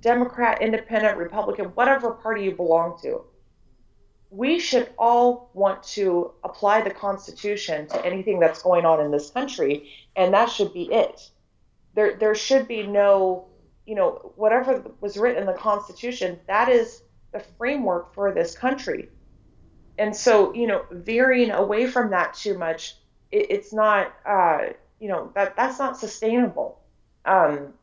[0.00, 3.22] Democrat, Independent, Republican, whatever party you belong to,
[4.34, 9.30] we should all want to apply the Constitution to anything that's going on in this
[9.30, 11.30] country, and that should be it.
[11.94, 13.46] There, there should be no,
[13.86, 19.08] you know, whatever was written in the Constitution, that is the framework for this country.
[19.98, 22.96] And so, you know, veering away from that too much,
[23.30, 26.80] it, it's not, uh, you know, that that's not sustainable.
[27.24, 27.74] Um,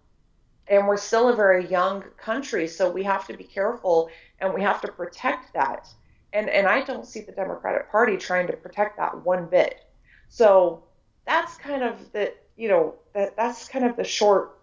[0.67, 4.09] and we're still a very young country, so we have to be careful
[4.39, 5.87] and we have to protect that
[6.33, 9.83] and and I don't see the Democratic Party trying to protect that one bit.
[10.29, 10.83] So
[11.25, 14.59] that's kind of the you know that that's kind of the short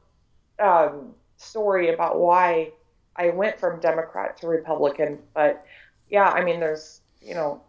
[0.59, 2.73] um, story about why
[3.17, 5.19] I went from Democrat to Republican.
[5.35, 5.65] But
[6.09, 7.63] yeah, I mean, there's you know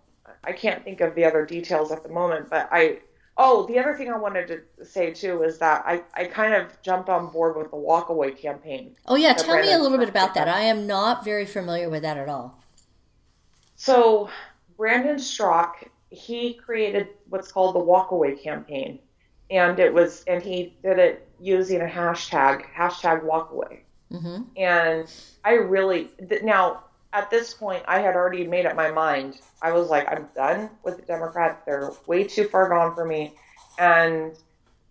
[0.44, 3.00] I can't think of the other details at the moment, but I
[3.42, 6.80] Oh, the other thing I wanted to say too is that I, I kind of
[6.82, 8.98] jumped on board with the walkaway campaign.
[9.08, 10.50] Oh yeah, tell me a little bit about that.
[10.50, 12.62] I am not very familiar with that at all.
[13.80, 14.30] So
[14.76, 19.00] Brandon Straka, he created what's called the walkaway campaign.
[19.50, 23.80] And it was and he did it using a hashtag, hashtag walkaway.
[24.12, 24.42] Mm-hmm.
[24.58, 25.10] And
[25.46, 26.10] I really
[26.44, 29.40] now at this point, I had already made up my mind.
[29.62, 31.64] I was like, I'm done with the Democrats.
[31.66, 33.34] They're way too far gone for me.
[33.80, 34.34] And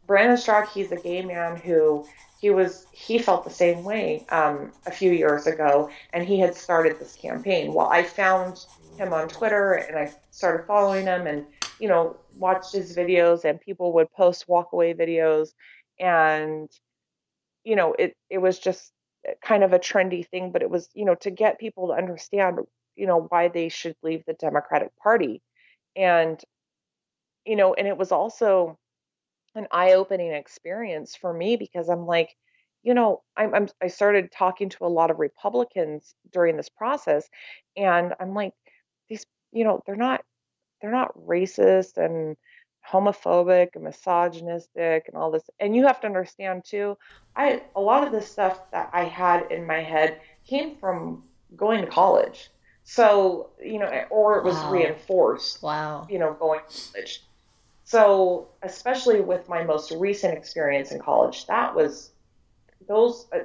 [0.06, 2.06] Brandon Straka, he's a gay man who
[2.40, 6.54] he was he felt the same way um, a few years ago, and he had
[6.54, 7.74] started this campaign.
[7.74, 8.64] Well, I found
[8.96, 11.46] him on Twitter, and I started following him, and
[11.78, 15.50] you know, watched his videos, and people would post walkaway videos,
[15.98, 16.70] and
[17.64, 18.92] you know, it it was just
[19.42, 22.58] kind of a trendy thing, but it was, you know, to get people to understand,
[22.96, 25.42] you know, why they should leave the Democratic Party.
[25.96, 26.40] And,
[27.44, 28.78] you know, and it was also
[29.54, 32.36] an eye opening experience for me because I'm like,
[32.82, 37.28] you know, I'm, I'm, I started talking to a lot of Republicans during this process,
[37.76, 38.52] and I'm like,
[39.08, 40.22] these, you know, they're not,
[40.80, 42.36] they're not racist and
[42.90, 45.42] homophobic and misogynistic and all this.
[45.60, 46.96] And you have to understand too,
[47.36, 51.24] I a lot of the stuff that I had in my head came from
[51.56, 52.50] going to college.
[52.84, 54.70] So, you know, or it was wow.
[54.70, 55.62] reinforced.
[55.62, 56.06] Wow.
[56.08, 57.22] You know, going to college.
[57.88, 62.10] So, especially with my most recent experience in college, that was
[62.86, 63.38] those uh,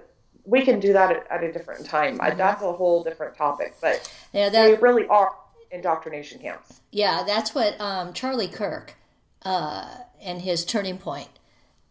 [0.43, 2.19] we can do that at, at a different time.
[2.19, 2.37] Mm-hmm.
[2.37, 5.33] That's a whole different topic, but yeah, that, they really are
[5.71, 6.81] indoctrination camps.
[6.91, 8.95] Yeah, that's what um, Charlie Kirk
[9.43, 9.87] uh,
[10.21, 11.29] and his turning point.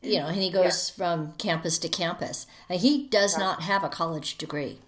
[0.03, 1.07] You know, and he goes yeah.
[1.07, 2.47] from campus to campus.
[2.69, 4.81] And he does not have a college degree.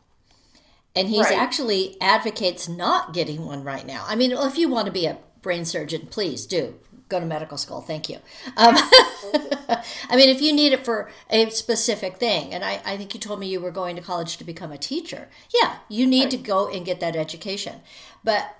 [0.94, 1.38] And he's right.
[1.38, 4.05] actually advocates not getting one right now.
[4.07, 6.74] I mean, if you want to be a brain surgeon, please do
[7.08, 7.80] go to medical school.
[7.80, 8.16] Thank you.
[8.56, 8.74] Um,
[10.08, 13.20] I mean, if you need it for a specific thing, and I, I, think you
[13.20, 15.28] told me you were going to college to become a teacher.
[15.62, 16.30] Yeah, you need right.
[16.32, 17.80] to go and get that education.
[18.22, 18.56] But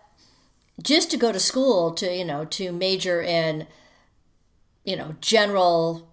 [0.83, 3.67] just to go to school to, you know, to major in
[4.85, 6.11] you know, general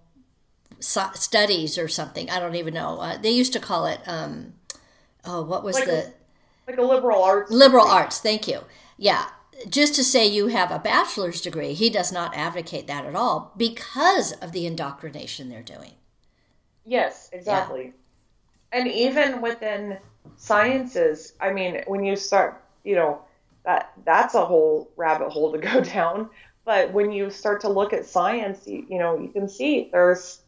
[0.80, 2.28] studies or something.
[2.30, 2.98] I don't even know.
[2.98, 4.54] Uh, they used to call it, um,
[5.24, 6.06] oh, what was like the.
[6.06, 6.12] A,
[6.70, 7.50] like a liberal arts.
[7.50, 8.60] Liberal arts, thank you.
[8.96, 9.26] Yeah.
[9.68, 13.52] Just to say you have a bachelor's degree, he does not advocate that at all
[13.56, 15.92] because of the indoctrination they're doing.
[16.84, 17.84] Yes, exactly.
[17.84, 17.92] Yeah.
[18.80, 19.98] And even within
[20.36, 23.22] sciences, I mean, when you start, you know,
[23.64, 26.30] that that's a whole rabbit hole to go down.
[26.64, 30.40] But when you start to look at science, you, you know, you can see there's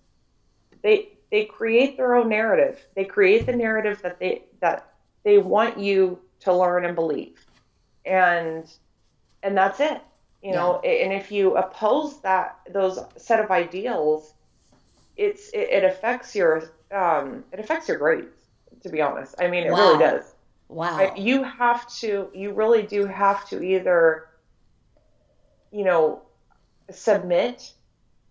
[0.83, 2.87] they they create their own narrative.
[2.95, 7.45] They create the narrative that they that they want you to learn and believe.
[8.05, 8.71] And
[9.45, 10.01] and that's it.
[10.43, 10.57] You yeah.
[10.57, 14.35] know, and if you oppose that those set of ideals,
[15.17, 18.37] it's it, it affects your um, it affects your grades.
[18.83, 19.79] To be honest, I mean, it wow.
[19.79, 20.35] really does.
[20.69, 21.15] Wow.
[21.17, 22.29] You have to.
[22.35, 24.29] You really do have to either
[25.75, 26.23] you know,
[26.93, 27.73] submit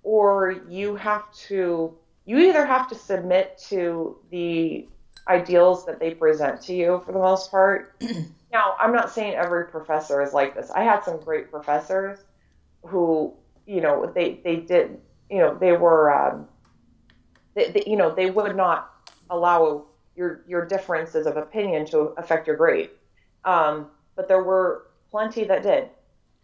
[0.01, 1.93] or you have to
[2.25, 4.87] you either have to submit to the
[5.27, 8.01] ideals that they present to you for the most part.
[8.53, 10.71] now, I'm not saying every professor is like this.
[10.71, 12.19] I had some great professors
[12.83, 13.33] who,
[13.65, 16.47] you know, they they did, you know, they were, um,
[17.55, 18.91] they, they, you know, they would not
[19.29, 19.85] allow
[20.15, 22.89] your your differences of opinion to affect your grade.
[23.45, 25.89] Um, but there were plenty that did.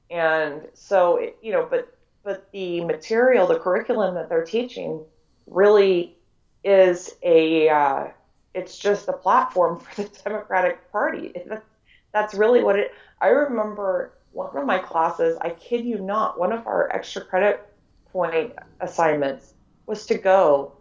[0.09, 5.03] And so, you know, but but the material, the curriculum that they're teaching,
[5.47, 6.17] really
[6.63, 8.07] is a uh,
[8.53, 11.33] it's just a platform for the Democratic Party.
[12.11, 12.93] That's really what it.
[13.21, 15.37] I remember one of my classes.
[15.41, 17.67] I kid you not, one of our extra credit
[18.12, 19.53] point assignments
[19.85, 20.73] was to go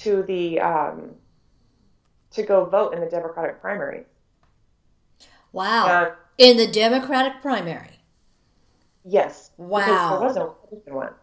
[0.00, 1.10] to the um,
[2.32, 4.04] to go vote in the Democratic primary.
[5.52, 6.14] Wow!
[6.40, 8.00] in the Democratic primary.
[9.04, 9.50] Yes.
[9.58, 10.18] Wow.
[10.18, 11.14] There was no Republican one.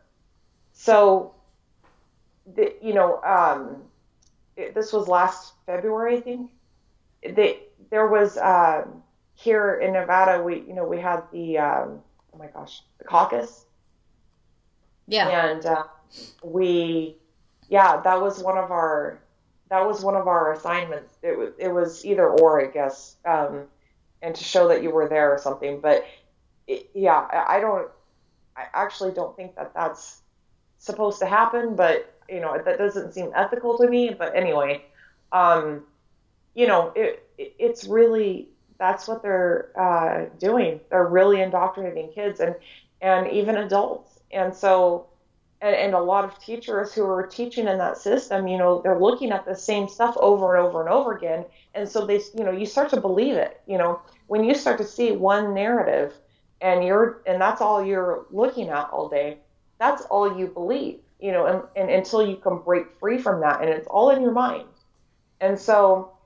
[0.73, 1.33] So,
[2.55, 3.77] the, you know, um,
[4.55, 6.51] it, this was last February, I think.
[7.23, 9.01] They, there was um,
[9.37, 10.43] here in Nevada.
[10.43, 12.01] We, you know, we had the um,
[12.33, 13.65] oh my gosh, the caucus.
[15.07, 15.29] Yeah.
[15.29, 15.83] And uh,
[16.43, 17.15] we,
[17.69, 19.19] yeah, that was one of our
[19.69, 21.13] that was one of our assignments.
[21.21, 23.65] It was it was either or, I guess, um,
[24.21, 25.79] and to show that you were there or something.
[25.81, 26.05] But
[26.67, 27.89] it, yeah, I don't.
[28.55, 30.21] I actually don't think that that's
[30.79, 34.15] supposed to happen, but you know that doesn't seem ethical to me.
[34.17, 34.83] But anyway,
[35.31, 35.83] um,
[36.55, 38.49] you know, it, it it's really
[38.79, 40.79] that's what they're uh, doing.
[40.89, 42.55] They're really indoctrinating kids and
[43.01, 44.19] and even adults.
[44.31, 45.07] And so,
[45.61, 48.99] and, and a lot of teachers who are teaching in that system, you know, they're
[48.99, 51.45] looking at the same stuff over and over and over again.
[51.75, 53.61] And so they, you know, you start to believe it.
[53.67, 56.13] You know, when you start to see one narrative
[56.61, 59.37] and you're, and that's all you're looking at all day,
[59.79, 63.61] that's all you believe, you know, and, and until you can break free from that
[63.61, 64.67] and it's all in your mind.
[65.39, 66.16] And so,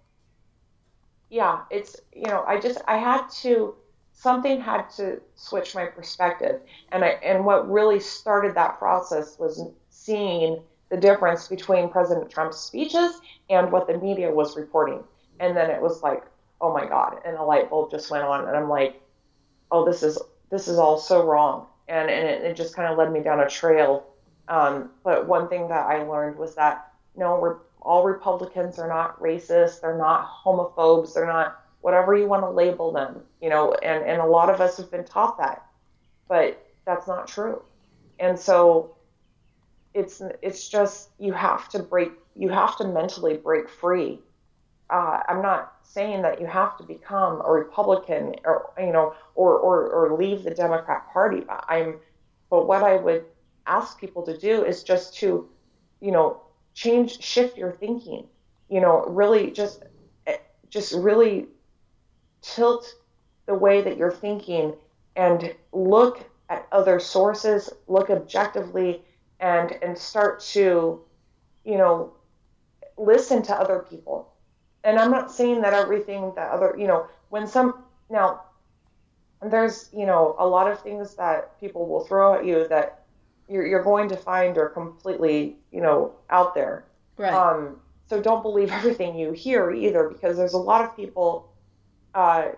[1.31, 3.73] yeah, it's, you know, I just, I had to,
[4.13, 6.61] something had to switch my perspective.
[6.91, 12.57] And I and what really started that process was seeing the difference between President Trump's
[12.57, 13.19] speeches
[13.49, 15.03] and what the media was reporting.
[15.39, 16.23] And then it was like,
[16.59, 19.01] oh my God, and a light bulb just went on and I'm like,
[19.71, 20.19] oh this is
[20.51, 21.65] this is all so wrong.
[21.87, 24.05] And and it, it just kind of led me down a trail.
[24.49, 29.19] Um, but one thing that I learned was that no, we're all Republicans are not
[29.21, 34.03] racist, they're not homophobes, they're not whatever you want to label them, you know, and,
[34.05, 35.65] and a lot of us have been taught that,
[36.27, 37.61] but that's not true.
[38.19, 38.95] And so
[39.93, 44.19] it's, it's just, you have to break, you have to mentally break free.
[44.91, 49.57] Uh, I'm not saying that you have to become a Republican or, you know, or,
[49.57, 51.43] or, or leave the Democrat party.
[51.67, 51.95] I'm,
[52.49, 53.25] but what I would
[53.65, 55.49] ask people to do is just to,
[55.99, 56.41] you know,
[56.73, 58.27] change, shift your thinking,
[58.69, 59.83] you know, really just,
[60.69, 61.47] just really
[62.41, 62.95] tilt
[63.45, 64.73] the way that you're thinking
[65.15, 69.01] and look at other sources, look objectively,
[69.39, 71.01] and and start to,
[71.65, 72.13] you know,
[72.97, 74.31] listen to other people.
[74.83, 78.41] And I'm not saying that everything that other, you know, when some now
[79.41, 83.00] there's, you know, a lot of things that people will throw at you that
[83.51, 86.85] you're, you're going to find are completely, you know, out there.
[87.17, 87.33] Right.
[87.33, 91.51] Um, so don't believe everything you hear either, because there's a lot of people
[92.13, 92.49] uh,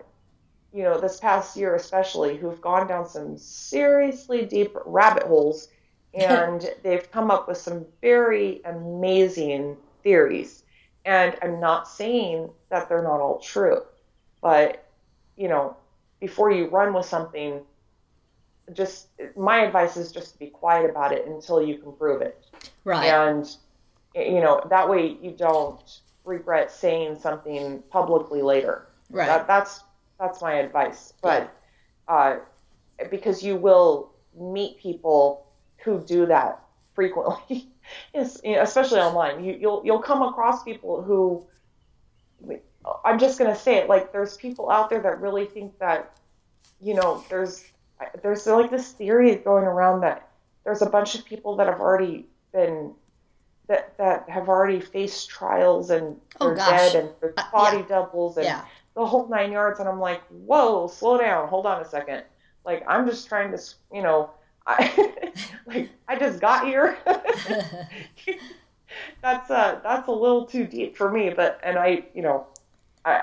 [0.74, 5.68] you know, this past year especially, who've gone down some seriously deep rabbit holes
[6.14, 10.64] and they've come up with some very amazing theories.
[11.04, 13.82] And I'm not saying that they're not all true,
[14.40, 14.84] but,
[15.36, 15.76] you know,
[16.20, 17.60] before you run with something,
[18.72, 22.42] just my advice is just to be quiet about it until you can prove it.
[22.84, 23.06] Right.
[23.06, 23.48] And,
[24.14, 28.86] you know, that way you don't regret saying something publicly later.
[29.10, 29.26] Right.
[29.26, 29.80] That, that's
[30.18, 31.12] that's my advice.
[31.20, 31.54] But
[32.08, 32.36] uh,
[33.10, 35.46] because you will meet people
[35.78, 36.60] who do that
[36.94, 37.68] frequently,
[38.14, 39.44] yes, especially online.
[39.44, 41.44] You, you'll you'll come across people who
[43.04, 46.18] I'm just gonna say it like there's people out there that really think that
[46.80, 47.64] you know there's
[48.22, 50.28] there's like this theory going around that
[50.64, 52.92] there's a bunch of people that have already been
[53.68, 56.92] that that have already faced trials and Oh, they're gosh.
[56.92, 57.86] dead and Uh, body yeah.
[57.88, 58.64] doubles and Yeah.
[58.94, 62.24] the whole nine yards and i'm like whoa slow down hold on a second
[62.64, 63.58] like i'm just trying to
[63.92, 64.30] you know
[64.66, 65.32] i
[65.66, 66.96] like i just got here
[69.22, 72.46] that's uh that's a little too deep for me but and i you know
[73.04, 73.22] i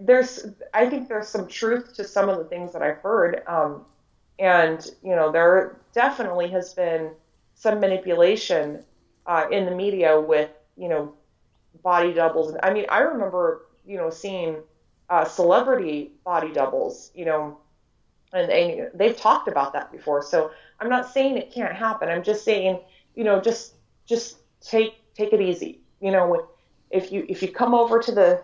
[0.00, 3.84] there's i think there's some truth to some of the things that i've heard um
[4.42, 7.12] and you know there definitely has been
[7.54, 8.84] some manipulation
[9.26, 11.14] uh, in the media with you know
[11.82, 12.54] body doubles.
[12.62, 14.56] I mean i remember you know seeing
[15.08, 17.58] uh, celebrity body doubles you know
[18.32, 20.22] and they, they've talked about that before.
[20.22, 22.08] So i'm not saying it can't happen.
[22.08, 22.80] I'm just saying
[23.14, 23.74] you know just
[24.06, 25.80] just take take it easy.
[26.00, 26.48] You know
[26.90, 28.42] if you if you come over to the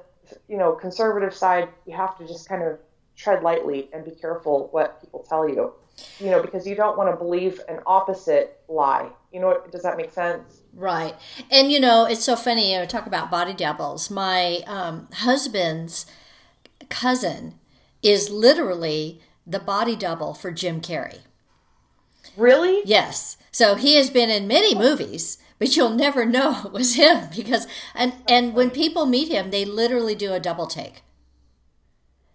[0.49, 2.79] you know conservative side you have to just kind of
[3.17, 5.73] tread lightly and be careful what people tell you
[6.21, 9.97] you know because you don't want to believe an opposite lie you know does that
[9.97, 11.15] make sense Right.
[11.51, 14.11] And you know, it's so funny, you know, talk about body doubles.
[14.11, 16.07] My um, husband's
[16.89, 17.55] cousin
[18.03, 21.21] is literally the body double for Jim Carrey.
[22.37, 23.37] really Yes.
[23.51, 27.67] So he has been in many movies, but you'll never know it was him because
[27.95, 31.03] and and when people meet him, they literally do a double take.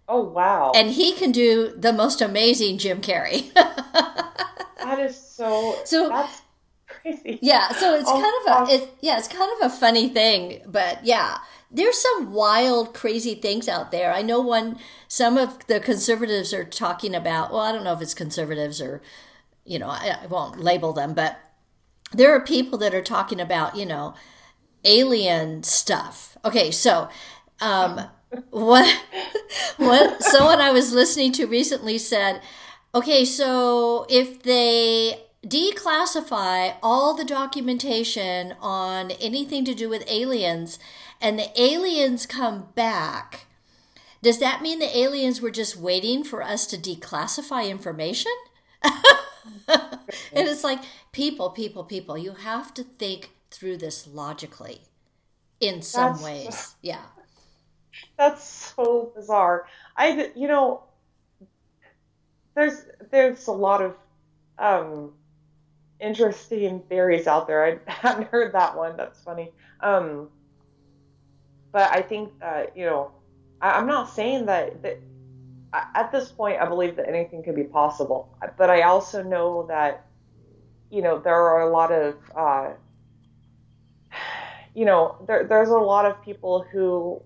[0.08, 3.52] Oh wow And he can do the most amazing Jim Carrey.
[3.54, 6.42] that is so So- that's
[6.86, 10.08] crazy Yeah, so it's Oh, kind of a it, yeah, it's kind of a funny
[10.08, 11.38] thing, but yeah,
[11.70, 14.12] there's some wild, crazy things out there.
[14.12, 14.78] I know one
[15.08, 17.50] some of the conservatives are talking about.
[17.50, 19.02] Well, I don't know if it's conservatives or
[19.64, 21.38] you know, I, I won't label them, but
[22.12, 24.14] there are people that are talking about you know
[24.84, 26.36] alien stuff.
[26.44, 27.08] Okay, so
[27.60, 28.00] um,
[28.50, 29.00] what
[29.76, 32.40] what someone I was listening to recently said,
[32.94, 40.78] okay, so if they declassify all the documentation on anything to do with aliens
[41.20, 43.46] and the aliens come back,
[44.22, 48.32] does that mean the aliens were just waiting for us to declassify information?
[49.68, 49.98] and
[50.32, 50.80] it's like
[51.12, 52.16] people, people, people.
[52.16, 54.82] You have to think through this logically
[55.60, 56.74] in some that's, ways.
[56.82, 57.02] Yeah.
[58.16, 59.66] That's so bizarre.
[59.96, 60.82] I, you know,
[62.54, 63.94] there's there's a lot of
[64.58, 65.12] um,
[66.00, 67.64] interesting theories out there.
[67.64, 68.96] I hadn't heard that one.
[68.96, 69.50] That's funny.
[69.80, 70.28] Um,
[71.72, 73.10] but I think that you know,
[73.60, 74.98] I, am not saying that that
[75.72, 78.36] at this point I believe that anything could be possible.
[78.56, 80.06] But I also know that
[80.90, 82.70] you know there are a lot of uh,
[84.74, 87.20] you know there, there's a lot of people who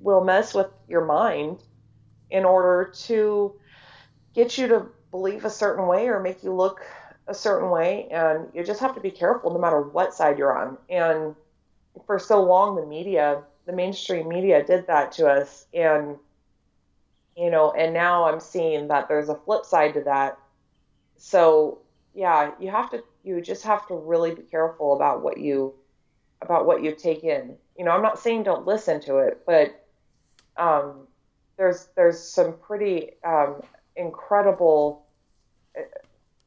[0.00, 1.62] will mess with your mind
[2.30, 3.54] in order to
[4.34, 6.80] get you to believe a certain way or make you look
[7.26, 8.08] a certain way.
[8.10, 10.78] And you just have to be careful no matter what side you're on.
[10.88, 11.34] And
[12.06, 15.66] for so long the media the mainstream media did that to us.
[15.74, 16.16] And
[17.36, 20.38] you know and now i'm seeing that there's a flip side to that.
[21.16, 21.78] So
[22.14, 25.74] yeah you have to you just have to really be careful about what you
[26.40, 27.56] about what you take in.
[27.76, 29.84] You know i'm not saying don't listen to it but
[30.58, 31.06] um,
[31.56, 33.62] there's there's some pretty um,
[33.96, 35.06] incredible
[35.76, 35.82] uh,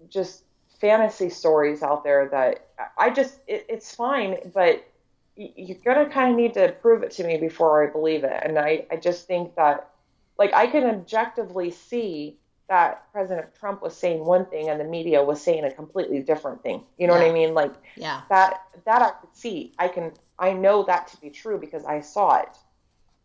[0.10, 0.44] just
[0.80, 4.88] fantasy stories out there that I just it, it's fine, but
[5.36, 8.40] you're gonna kind of need to prove it to me before I believe it.
[8.44, 9.90] And I I just think that
[10.38, 12.38] like I can objectively see
[12.68, 16.64] that President Trump was saying one thing and the media was saying a completely different
[16.64, 16.82] thing.
[16.98, 17.24] You know yeah.
[17.24, 17.54] what I mean?
[17.54, 18.22] Like yeah.
[18.30, 19.74] that that I could see.
[19.78, 22.58] I can I know that to be true because I saw it.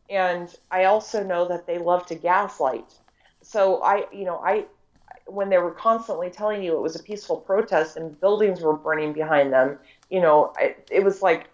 [0.08, 2.94] And I also know that they love to gaslight.
[3.42, 4.66] So I, you know, I
[5.26, 9.12] when they were constantly telling you it was a peaceful protest and buildings were burning
[9.12, 9.78] behind them,
[10.08, 11.48] you know, it, it was like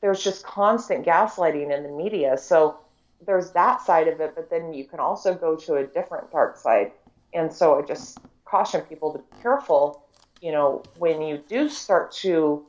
[0.00, 2.38] there's just constant gaslighting in the media.
[2.38, 2.78] So
[3.26, 6.56] there's that side of it, but then you can also go to a different dark
[6.56, 6.92] side.
[7.34, 10.04] And so I just caution people to be careful,
[10.40, 12.64] you know, when you do start to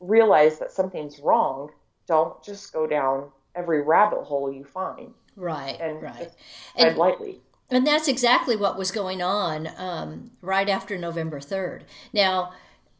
[0.00, 1.70] realize that something's wrong,
[2.06, 5.12] don't just go down every rabbit hole you find.
[5.36, 6.30] Right, and right.
[6.76, 7.40] And lightly.
[7.70, 11.82] And that's exactly what was going on um, right after November 3rd.
[12.14, 12.54] Now,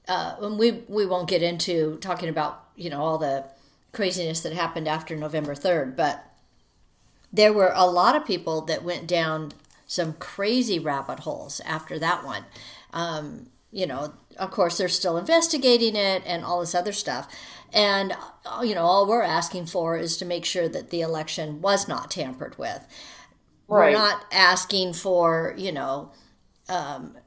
[0.07, 3.45] uh, we, we won't get into talking about, you know, all the
[3.93, 6.25] craziness that happened after November 3rd, but
[7.33, 9.53] there were a lot of people that went down
[9.87, 12.45] some crazy rabbit holes after that one.
[12.93, 17.29] Um, you know, of course, they're still investigating it and all this other stuff.
[17.73, 18.15] And,
[18.47, 21.87] uh, you know, all we're asking for is to make sure that the election was
[21.87, 22.87] not tampered with.
[23.69, 23.93] Right.
[23.93, 26.13] We're not asking for, you know,
[26.69, 27.19] um,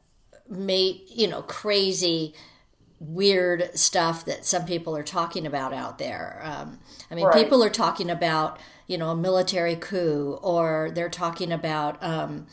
[0.50, 2.34] mate, you know, crazy,
[3.00, 6.39] weird stuff that some people are talking about out there.
[6.44, 6.80] Um,
[7.12, 7.36] I mean, right.
[7.36, 12.48] people are talking about, you know, a military coup, or they're talking about, um,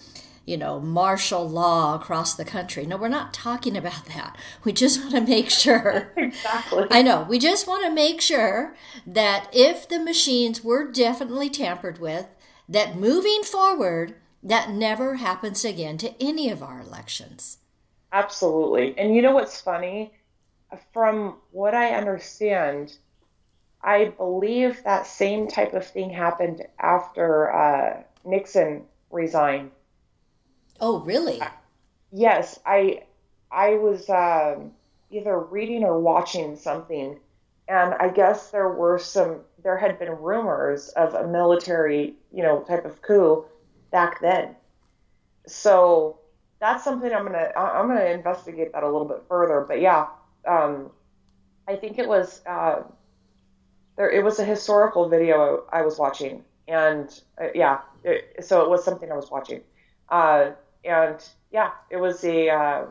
[0.49, 2.87] you know, martial law across the country.
[2.87, 4.35] No, we're not talking about that.
[4.65, 6.11] We just want to make sure.
[6.17, 6.87] exactly.
[6.91, 7.27] I know.
[7.29, 8.75] We just want to make sure
[9.07, 12.35] that if the machines were definitely tampered with,
[12.67, 17.59] that moving forward, that never happens again to any of our elections.
[18.11, 18.99] Absolutely.
[18.99, 20.15] And you know what's funny?
[20.95, 22.97] From what I understand,
[23.83, 29.73] I believe that same type of thing happened after uh, Nixon resigned.
[30.81, 31.41] Oh, really?
[32.13, 33.05] yes, I
[33.51, 34.73] I was um,
[35.11, 37.19] either reading or watching something,
[37.69, 42.63] and I guess there were some there had been rumors of a military, you know,
[42.63, 43.45] type of coup
[43.91, 44.55] back then.
[45.47, 46.21] So
[46.61, 49.65] that's something I'm gonna I'm gonna investigate that a little bit further.
[49.67, 50.09] But yeah,
[50.47, 50.91] um,
[51.69, 52.83] I think it was uh,
[53.97, 54.11] there.
[54.11, 57.09] It was a historical video I was watching, and
[57.41, 59.63] uh, yeah, it, so it was something I was watching,
[60.09, 60.51] uh,
[60.85, 62.49] and yeah, it was a.
[62.51, 62.87] Uh,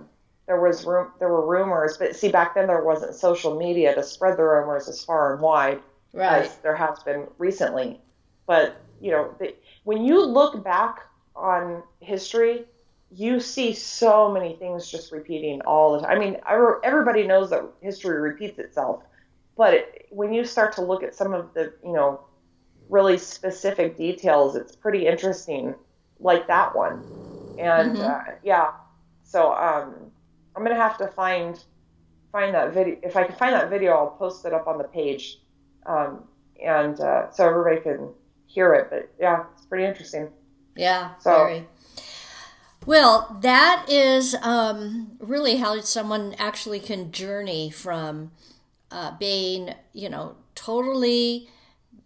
[0.48, 4.02] there was room, there were rumors, but see, back then there wasn't social media to
[4.02, 5.82] spread the rumors as far and wide
[6.14, 6.44] right.
[6.46, 8.00] as there has been recently.
[8.46, 11.02] But you know, the, when you look back
[11.36, 12.64] on history,
[13.12, 16.18] you see so many things just repeating all the time.
[16.18, 16.38] I mean,
[16.84, 19.04] everybody knows that history repeats itself,
[19.56, 22.22] but it, when you start to look at some of the, you know,
[22.90, 25.76] really specific details, it's pretty interesting,
[26.20, 27.04] like that one.
[27.60, 28.30] And mm-hmm.
[28.30, 28.72] uh, yeah,
[29.24, 30.12] so um,
[30.56, 31.64] I'm gonna have to find
[32.32, 32.98] find that video.
[33.04, 35.40] If I can find that video, I'll post it up on the page
[35.86, 36.24] um,
[36.64, 38.10] and uh, so everybody can
[38.46, 38.88] hear it.
[38.90, 40.30] But yeah, it's pretty interesting.
[40.76, 41.68] Yeah, so, very.
[42.86, 48.32] Well, that is um, really how someone actually can journey from
[48.92, 51.50] uh, being, you know, totally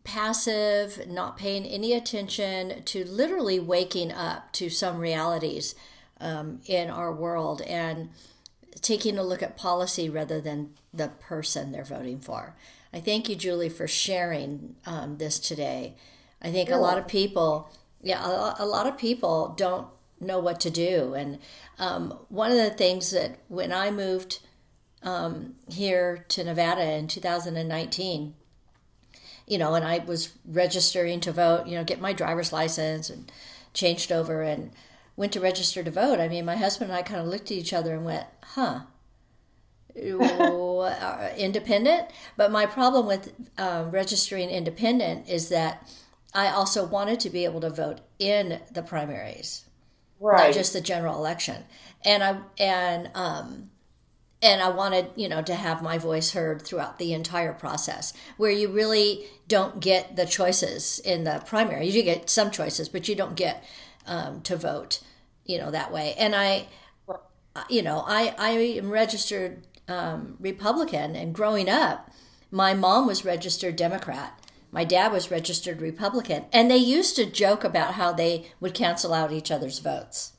[0.04, 5.76] passive, not paying any attention, to literally waking up to some realities
[6.20, 7.62] um, in our world.
[7.62, 8.10] And
[8.82, 12.56] taking a look at policy rather than the person they're voting for.
[12.94, 15.96] I thank you, Julie, for sharing um, this today.
[16.42, 17.04] I think You're a lot welcome.
[17.04, 17.72] of people,
[18.02, 19.88] yeah, a, a, lot of people don't
[20.20, 21.14] know what to do.
[21.14, 21.40] And
[21.80, 24.40] um, one of the things that when I moved
[25.04, 28.34] um, here to Nevada in 2019,
[29.52, 33.30] you know, and I was registering to vote, you know, get my driver's license and
[33.74, 34.72] changed over and
[35.18, 36.22] went to register to vote.
[36.22, 38.84] I mean, my husband and I kind of looked at each other and went, huh.
[41.38, 45.86] independent, but my problem with um, registering independent is that
[46.34, 49.66] I also wanted to be able to vote in the primaries,
[50.22, 50.46] right.
[50.46, 51.66] not just the general election.
[52.06, 53.71] And I and um,
[54.42, 58.52] and I wanted, you know, to have my voice heard throughout the entire process, where
[58.52, 61.86] you really don't get the choices in the primary.
[61.86, 63.64] You do get some choices, but you don't get
[64.06, 65.02] um, to vote,
[65.46, 66.16] you know, that way.
[66.18, 66.68] And I,
[67.70, 72.10] you know, I I am registered um, Republican, and growing up,
[72.50, 74.38] my mom was registered Democrat.
[74.72, 79.14] My dad was registered Republican, and they used to joke about how they would cancel
[79.14, 80.32] out each other's votes.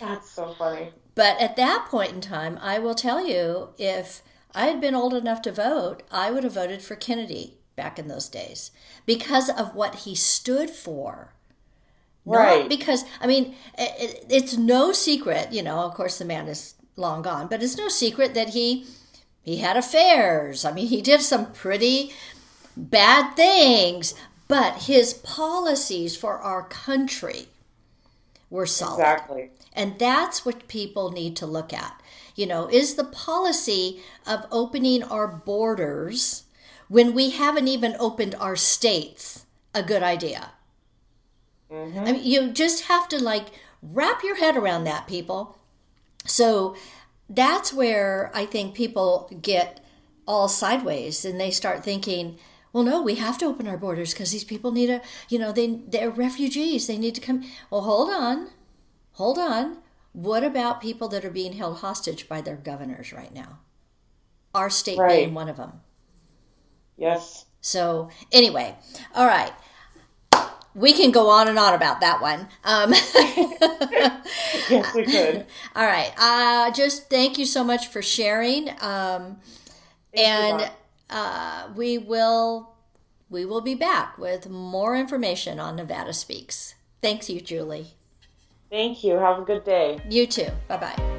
[0.00, 0.92] That's so funny.
[1.16, 4.22] But at that point in time, I will tell you if
[4.54, 8.06] I had been old enough to vote, I would have voted for Kennedy back in
[8.06, 8.70] those days
[9.06, 11.32] because of what he stood for.
[12.26, 12.60] Right.
[12.60, 16.74] Not because, I mean, it, it's no secret, you know, of course the man is
[16.96, 18.86] long gone, but it's no secret that he
[19.42, 20.64] he had affairs.
[20.64, 22.12] I mean, he did some pretty
[22.76, 24.12] bad things,
[24.48, 27.46] but his policies for our country
[28.50, 29.00] were solid.
[29.00, 29.50] Exactly.
[29.72, 32.00] And that's what people need to look at.
[32.34, 36.44] You know, is the policy of opening our borders
[36.88, 40.50] when we haven't even opened our states a good idea?
[41.70, 41.98] Mm-hmm.
[41.98, 43.46] I mean, you just have to like
[43.82, 45.58] wrap your head around that, people.
[46.26, 46.76] So
[47.28, 49.84] that's where I think people get
[50.26, 52.38] all sideways and they start thinking,
[52.76, 55.00] well, no, we have to open our borders because these people need a,
[55.30, 56.86] you know, they, they're refugees.
[56.86, 57.42] They need to come.
[57.70, 58.50] Well, hold on
[59.16, 59.78] hold on.
[60.12, 63.58] What about people that are being held hostage by their governors right now?
[64.54, 65.16] Our state right.
[65.16, 65.80] being one of them.
[66.96, 67.44] Yes.
[67.60, 68.74] So, anyway,
[69.14, 69.52] all right.
[70.74, 72.48] We can go on and on about that one.
[72.64, 72.92] Um,
[74.70, 75.46] yes, we could.
[75.74, 76.12] All right.
[76.18, 78.68] Uh, just thank you so much for sharing.
[78.82, 79.38] Um,
[80.12, 80.70] and
[81.10, 82.74] uh, we will
[83.28, 86.74] we will be back with more information on Nevada Speaks.
[87.02, 87.94] Thanks you, Julie.
[88.70, 89.14] Thank you.
[89.14, 90.00] Have a good day.
[90.08, 90.48] You too.
[90.68, 91.16] Bye bye.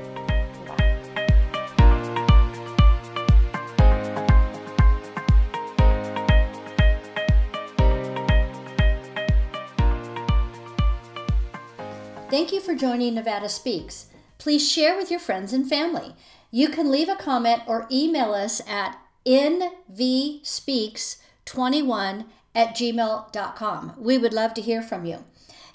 [12.29, 14.07] Thank you for joining Nevada Speaks.
[14.37, 16.13] Please share with your friends and family.
[16.51, 22.25] You can leave a comment or email us at nvspeaks21
[22.55, 23.93] at gmail.com.
[23.97, 25.23] We would love to hear from you.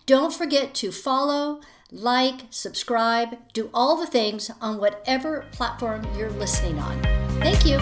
[0.06, 6.78] Don't forget to follow, like, subscribe, do all the things on whatever platform you're listening
[6.78, 7.00] on.
[7.40, 7.78] Thank you.